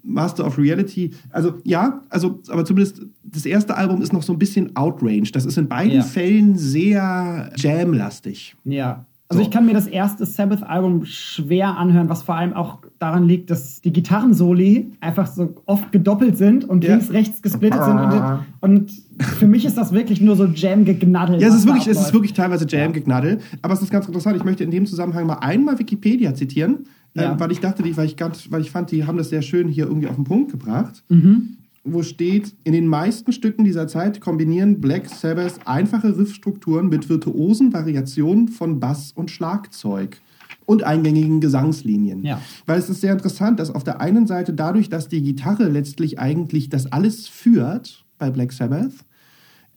[0.08, 1.10] Master of Reality.
[1.30, 5.36] Also ja, also aber zumindest das erste Album ist noch so ein bisschen outranged.
[5.36, 6.02] Das ist in beiden Ja.
[6.02, 8.56] Fällen sehr Jam-lastig.
[8.64, 9.04] Ja.
[9.30, 9.46] Also So.
[9.48, 13.82] ich kann mir das erste Sabbath-Album schwer anhören, was vor allem auch daran liegt, dass
[13.82, 16.92] die Gitarrensoli einfach so oft gedoppelt sind und Ja.
[16.92, 17.98] links, rechts gesplittet sind.
[17.98, 18.90] Und, und
[19.20, 21.40] für mich ist das wirklich nur so Jam-gegnaddelt.
[21.40, 23.38] Ja, es ist wirklich, es ist wirklich teilweise Jam-Geknaddel.
[23.62, 24.36] Aber es ist ganz interessant.
[24.36, 27.32] Ich möchte in dem Zusammenhang mal einmal Wikipedia zitieren, Ja.
[27.32, 29.42] ähm, weil ich dachte, die, weil ich ganz, weil ich fand, die haben das sehr
[29.42, 31.02] schön hier irgendwie auf den Punkt gebracht.
[31.08, 31.56] Mhm.
[31.84, 37.72] Wo steht, in den meisten Stücken dieser Zeit kombinieren Black Sabbath einfache Riffstrukturen mit virtuosen
[37.72, 40.18] Variationen von Bass und Schlagzeug
[40.66, 42.24] und eingängigen Gesangslinien.
[42.24, 42.42] Ja.
[42.66, 46.18] Weil es ist sehr interessant, dass auf der einen Seite dadurch, dass die Gitarre letztlich
[46.18, 48.92] eigentlich das alles führt bei Black Sabbath,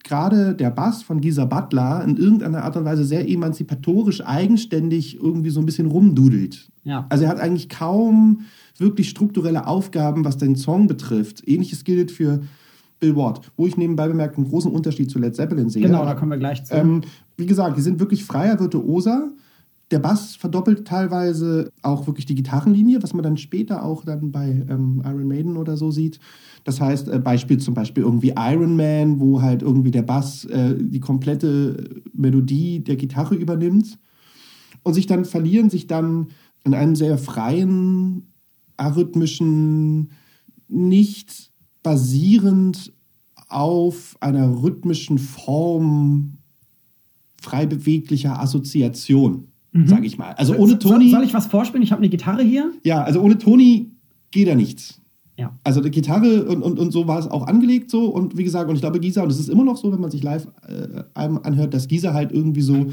[0.04, 5.50] gerade der Bass von Gisa Butler in irgendeiner Art und Weise sehr emanzipatorisch, eigenständig irgendwie
[5.50, 6.70] so ein bisschen rumdudelt.
[6.84, 7.06] Ja.
[7.08, 8.42] Also er hat eigentlich kaum
[8.78, 11.46] wirklich strukturelle Aufgaben, was den Song betrifft.
[11.46, 12.42] Ähnliches gilt für
[13.00, 15.82] Bill Ward, wo ich nebenbei bemerkt einen großen Unterschied zu Led Zeppelin sehe.
[15.82, 16.74] Genau, da kommen wir gleich zu.
[16.74, 17.02] Ähm,
[17.36, 19.30] wie gesagt, die sind wirklich freier Virtuoser.
[19.92, 24.64] Der Bass verdoppelt teilweise auch wirklich die Gitarrenlinie, was man dann später auch dann bei
[24.68, 26.18] ähm, Iron Maiden oder so sieht.
[26.64, 30.76] Das heißt, äh, Beispiel zum Beispiel irgendwie Iron Man, wo halt irgendwie der Bass äh,
[30.80, 33.98] die komplette Melodie der Gitarre übernimmt
[34.82, 36.28] und sich dann verlieren, sich dann
[36.64, 38.32] in einem sehr freien,
[38.78, 40.10] arrhythmischen,
[40.68, 42.94] nicht basierend
[43.50, 46.38] auf einer rhythmischen Form
[47.42, 50.32] frei beweglicher Assoziation, sage ich mal.
[50.34, 50.80] Also ohne Mhm.
[50.80, 51.82] soll, Toni, soll ich was vorspielen?
[51.82, 52.72] Ich habe eine Gitarre hier.
[52.84, 53.90] ja, also ohne Toni
[54.30, 55.00] geht da nichts.
[55.38, 55.58] Ja.
[55.64, 58.68] Also die Gitarre und, und, und so war es auch angelegt so und wie gesagt,
[58.68, 61.02] und ich glaube Gisa, und es ist immer noch so, wenn man sich live äh,
[61.14, 62.92] anhört, dass Gisa halt irgendwie so,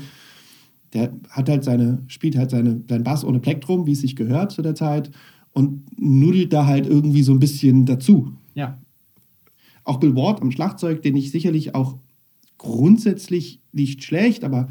[0.94, 4.52] der hat halt seine, spielt halt seine, seinen Bass ohne Plektrum, wie es sich gehört
[4.54, 5.12] zu der Zeit
[5.52, 8.32] und nudelt da halt irgendwie so ein bisschen dazu.
[8.56, 8.78] Ja.
[9.84, 11.98] Auch Bill Ward am Schlagzeug, den ich sicherlich auch
[12.58, 14.70] grundsätzlich nicht schlecht, aber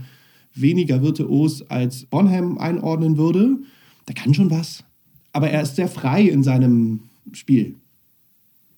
[0.61, 3.59] weniger virtuos als Bonham einordnen würde,
[4.06, 4.84] der kann schon was.
[5.32, 7.00] Aber er ist sehr frei in seinem
[7.32, 7.74] Spiel.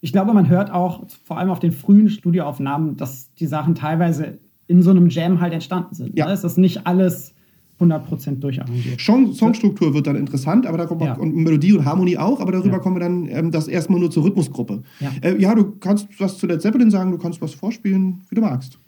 [0.00, 4.38] Ich glaube, man hört auch vor allem auf den frühen Studioaufnahmen, dass die Sachen teilweise
[4.66, 6.16] in so einem Jam halt entstanden sind.
[6.16, 6.26] Ja.
[6.26, 6.32] Ne?
[6.32, 7.34] Es ist nicht alles
[7.80, 9.00] 100% durcharrangiert.
[9.00, 11.14] Songstruktur wird dann interessant, aber da kommt Ja.
[11.14, 12.78] und Melodie und Harmonie auch, aber darüber Ja.
[12.78, 14.82] kommen wir dann ähm, das erstmal nur zur Rhythmusgruppe.
[15.00, 15.10] Ja.
[15.22, 18.42] Äh, ja, du kannst was zu Led Zeppelin sagen, du kannst was vorspielen, wie du
[18.42, 18.78] magst.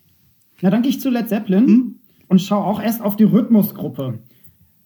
[0.61, 1.95] Na, dann gehe ich zu Led Zeppelin Hm?
[2.33, 4.19] Und schaue auch erst auf die Rhythmusgruppe.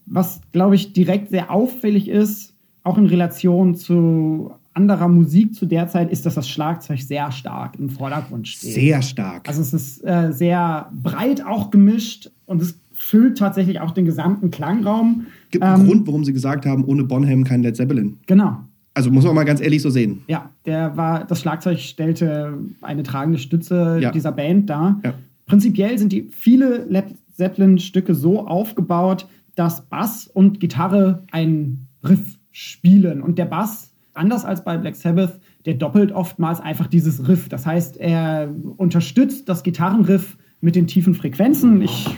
[0.07, 5.87] Was, glaube ich, direkt sehr auffällig ist, auch in Relation zu anderer Musik zu der
[5.87, 8.73] Zeit, ist, dass das Schlagzeug sehr stark im Vordergrund steht.
[8.75, 9.49] Sehr stark.
[9.49, 14.51] Also es ist äh, sehr breit auch gemischt und es füllt tatsächlich auch den gesamten
[14.51, 15.27] Klangraum.
[15.53, 18.19] Gibt einen Ähm, Grund, warum sie gesagt haben, ohne Bonham kein Led Zeppelin.
[18.27, 18.59] Genau.
[18.93, 20.23] Also muss man mal ganz ehrlich so sehen.
[20.27, 24.11] Ja, der war, das Schlagzeug stellte eine tragende Stütze Ja.
[24.11, 24.99] dieser Band dar.
[25.05, 25.15] Ja.
[25.47, 27.05] Prinzipiell sind die viele Led
[27.37, 33.23] Zeppelin-Stücke so aufgebaut, dass Bass und Gitarre einen Riff spielen.
[33.23, 37.49] Und der Bass, anders als bei Black Sabbath, der doppelt oftmals einfach dieses Riff.
[37.49, 41.83] Das heißt, er unterstützt das Gitarrenriff mit den tiefen Frequenzen.
[41.83, 42.09] Ich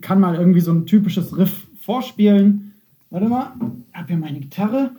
[0.00, 2.72] kann mal irgendwie so ein typisches Riff vorspielen.
[3.10, 3.52] Warte mal,
[3.90, 4.90] ich habe hier meine Gitarre.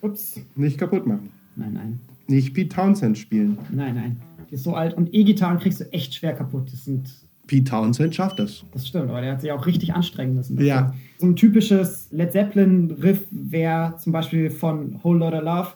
[0.00, 0.40] Ups.
[0.56, 1.30] Nicht kaputt machen.
[1.54, 2.00] Nein, nein.
[2.26, 3.58] Nicht Pete Townsend spielen.
[3.70, 4.16] Nein, nein.
[4.50, 6.72] Die ist so alt und E-Gitarren kriegst du echt schwer kaputt.
[6.72, 7.08] Das sind,
[7.52, 8.64] Pete Townsend schafft das.
[8.72, 10.56] das stimmt, aber der hat sich auch richtig anstrengen müssen.
[10.56, 10.68] dafür.
[10.68, 10.94] Ja.
[11.18, 15.72] So ein typisches Led Zeppelin-Riff wäre zum Beispiel von Whole Lotta Love.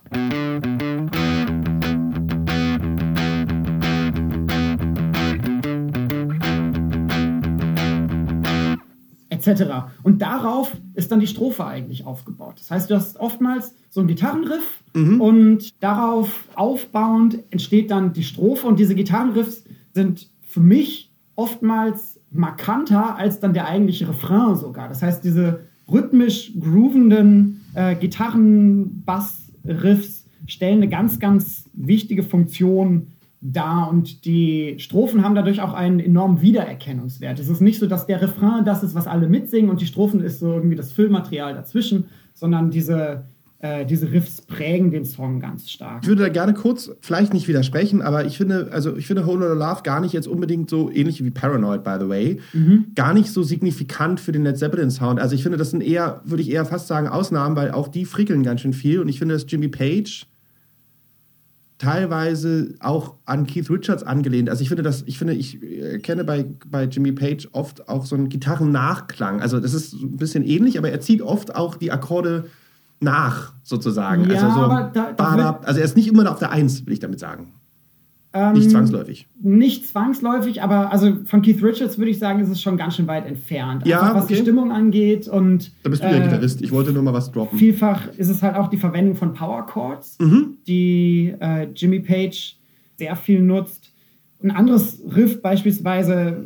[9.28, 9.92] etc.
[10.02, 12.54] Und darauf ist dann die Strophe eigentlich aufgebaut.
[12.58, 18.66] Das heißt, du hast oftmals so einen Gitarrenriff und darauf aufbauend entsteht dann die Strophe
[18.66, 21.05] und diese Gitarrenriffs sind für mich
[21.37, 24.89] oftmals markanter als dann der eigentliche Refrain sogar.
[24.89, 25.61] Das heißt, diese
[25.91, 33.09] rhythmisch groovenden äh, Gitarren-Bass-Riffs stellen eine ganz, ganz wichtige Funktion
[33.41, 37.39] dar und die Strophen haben dadurch auch einen enormen Wiedererkennungswert.
[37.39, 40.20] Es ist nicht so, dass der Refrain das ist, was alle mitsingen und die Strophen
[40.20, 43.26] ist so irgendwie das Füllmaterial dazwischen, sondern diese
[43.59, 46.00] äh, diese Riffs prägen den Song ganz stark.
[46.02, 49.46] Ich würde da gerne kurz, vielleicht nicht widersprechen, aber ich finde, also ich finde Whole
[49.48, 52.86] Lotta Love gar nicht jetzt unbedingt so ähnlich wie Paranoid, by the way, Mhm.
[52.94, 55.18] gar nicht so signifikant für den Led Zeppelin Sound.
[55.20, 58.04] Also ich finde, das sind eher, würde ich eher fast sagen, Ausnahmen, weil auch die
[58.04, 60.26] frickeln ganz schön viel und ich finde, dass Jimmy Page
[61.78, 64.48] teilweise auch an Keith Richards angelehnt.
[64.48, 65.59] Also ich finde, dass ich finde, ich
[66.02, 69.40] kenne bei, bei Jimmy Page oft auch so einen Gitarrennachklang.
[69.42, 72.46] Also das ist ein bisschen ähnlich, aber er zieht oft auch die Akkorde
[73.01, 74.28] nach, sozusagen.
[74.30, 77.01] Ja, also so da- da also er ist nicht immer auf der Eins, will ich
[77.01, 77.53] damit sagen.
[78.32, 79.28] Ähm, Nicht zwangsläufig.
[79.40, 83.07] Nicht zwangsläufig, aber also von Keith Richards würde ich sagen, ist es schon ganz schön
[83.07, 83.86] weit entfernt.
[83.86, 84.34] Ja, Einfach was okay.
[84.34, 86.61] die Stimmung angeht und Da bist du der äh, Gitarrist.
[86.61, 87.59] Ich wollte nur mal was droppen.
[87.59, 90.59] Vielfach ist es halt auch die Verwendung von Power Chords, Mhm.
[90.66, 92.57] die äh, Jimmy Page
[92.97, 93.90] sehr viel nutzt.
[94.42, 96.36] Ein anderes Riff beispielsweise,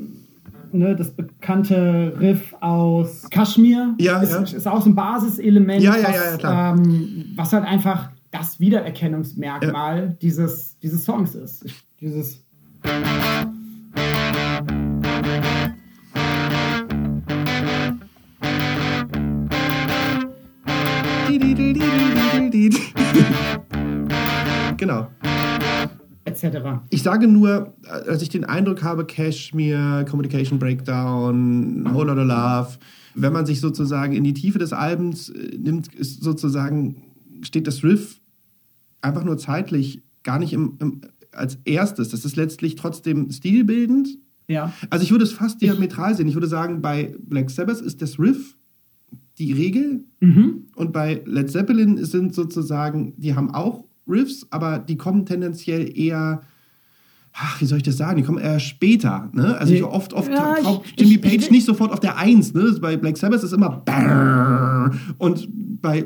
[0.72, 4.40] ne, das bekannte Riff aus Kashmir, Ja, ist, ja.
[4.42, 6.76] ist auch so ein Basiselement, Ja, ja, was, ja, ja, klar.
[6.76, 11.64] Ähm, was halt einfach das Wiedererkennungsmerkmal dieses, dieses Songs ist.
[12.00, 12.44] Dieses
[24.80, 25.08] genau.
[26.42, 26.80] Etc.
[26.90, 32.22] Ich sage nur, als ich den Eindruck habe, Cashmere, Communication Breakdown, Whole Lotta
[32.62, 32.78] Love,
[33.14, 37.02] wenn man sich sozusagen in die Tiefe des Albums äh, nimmt, ist sozusagen,
[37.42, 38.20] steht das Riff
[39.02, 41.00] einfach nur zeitlich gar nicht im, im,
[41.32, 42.10] als erstes.
[42.10, 44.08] Das ist letztlich trotzdem stilbildend.
[44.48, 44.72] Ja.
[44.90, 46.28] Also ich würde es fast diametral sehen.
[46.28, 48.56] Ich würde sagen, bei Black Sabbath ist das Riff
[49.38, 50.66] die Regel Mhm.
[50.76, 56.40] und bei Led Zeppelin sind sozusagen, die haben auch Riffs, aber die kommen tendenziell eher,
[57.32, 59.28] ach, wie soll ich das sagen, die kommen eher später.
[59.32, 59.56] Ne?
[59.58, 62.52] Also ich oft, oft Ja, taucht Jimmy ich- Page ich- nicht sofort auf der Eins.
[62.54, 62.76] Ne?
[62.80, 63.82] Bei Black Sabbath ist immer
[65.18, 65.48] und
[65.82, 66.04] bei äh,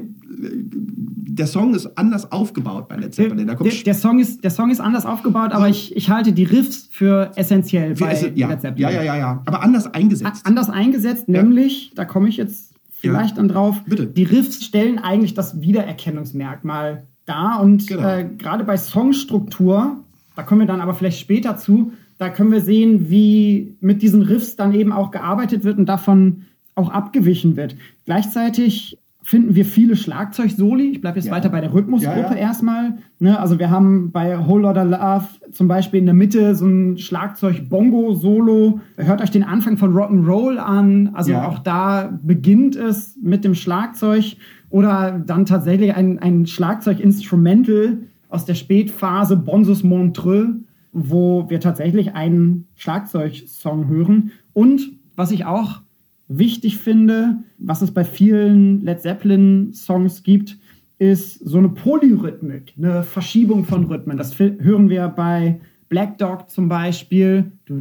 [1.36, 3.46] der Song ist anders aufgebaut bei Led Zeppelin.
[3.48, 6.88] Der, der, Song ist, der Song ist anders aufgebaut, aber ich, ich halte die Riffs
[6.92, 8.82] für essentiell Wie bei es- ja, Led Zeppelin.
[8.82, 10.42] ja, ja, ja, ja, aber anders eingesetzt.
[10.44, 11.42] A- Anders eingesetzt, Ja.
[11.42, 14.07] nämlich, da komme ich jetzt vielleicht dann drauf, Bitte.
[14.07, 18.08] die Riffs stellen eigentlich das Wiedererkennungsmerkmal dar und Genau.
[18.08, 19.98] äh, gerade bei Songstruktur,
[20.36, 24.22] da kommen wir dann aber vielleicht später zu, da können wir sehen, wie mit diesen
[24.22, 26.44] Riffs dann eben auch gearbeitet wird und davon
[26.74, 27.76] auch abgewichen wird.
[28.04, 30.90] Gleichzeitig finden wir viele Schlagzeugsoli.
[30.90, 31.32] Ich bleibe jetzt Ja.
[31.32, 32.98] weiter bei der Rhythmusgruppe Ja, erstmal.
[33.18, 36.98] Ne, also wir haben bei Whole Lotta Love zum Beispiel in der Mitte so ein
[36.98, 38.80] Schlagzeug-Bongo-Solo.
[38.98, 41.10] Hört euch den Anfang von Rock'n'Roll an.
[41.14, 44.36] Also auch da beginnt es mit dem Schlagzeug
[44.68, 47.98] oder dann tatsächlich ein, ein Schlagzeug-Instrumental
[48.28, 50.48] aus der Spätphase Bonsus Montreux,
[50.92, 54.32] wo wir tatsächlich einen Schlagzeugsong hören.
[54.52, 54.82] Und
[55.16, 55.80] was ich auch
[56.28, 60.58] wichtig finde, was es bei vielen Led Zeppelin-Songs gibt,
[60.98, 64.16] ist so eine Polyrhythmik, eine Verschiebung von Rhythmen.
[64.16, 67.52] Das hören wir bei Black Dog zum Beispiel.
[67.68, 67.76] Ja,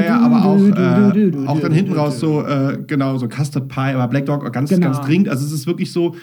[0.00, 4.08] ja, aber auch, äh, auch dann hinten raus so, äh, genau, so Custard Pie, aber
[4.08, 4.86] Black Dog ganz, genau.
[4.86, 5.28] ganz dringend.
[5.28, 6.14] Also es ist wirklich so,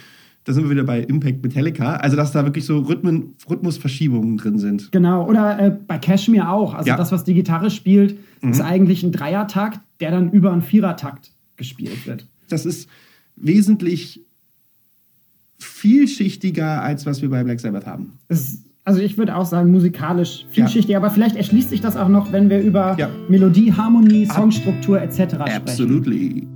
[0.44, 4.60] da sind wir wieder bei Impact Metallica, also dass da wirklich so Rhythmen, Rhythmusverschiebungen drin
[4.60, 4.92] sind.
[4.92, 6.74] Genau, oder äh, bei Cashmere auch.
[6.74, 6.98] Also ja.
[6.98, 12.06] das, was die Gitarre spielt, ist eigentlich ein Dreiertakt, der dann über einen Vierertakt gespielt
[12.06, 12.26] wird.
[12.50, 12.90] Das ist
[13.36, 14.22] wesentlich
[15.60, 18.14] vielschichtiger, als was wir bei Black Sabbath haben.
[18.30, 22.32] Ist, also ich würde auch sagen, musikalisch vielschichtig, aber vielleicht erschließt sich das auch noch,
[22.32, 23.10] wenn wir über Ja.
[23.28, 25.16] Melodie, Harmonie, Songstruktur etc.
[25.18, 25.40] sprechen.
[25.40, 26.48] Absolutely.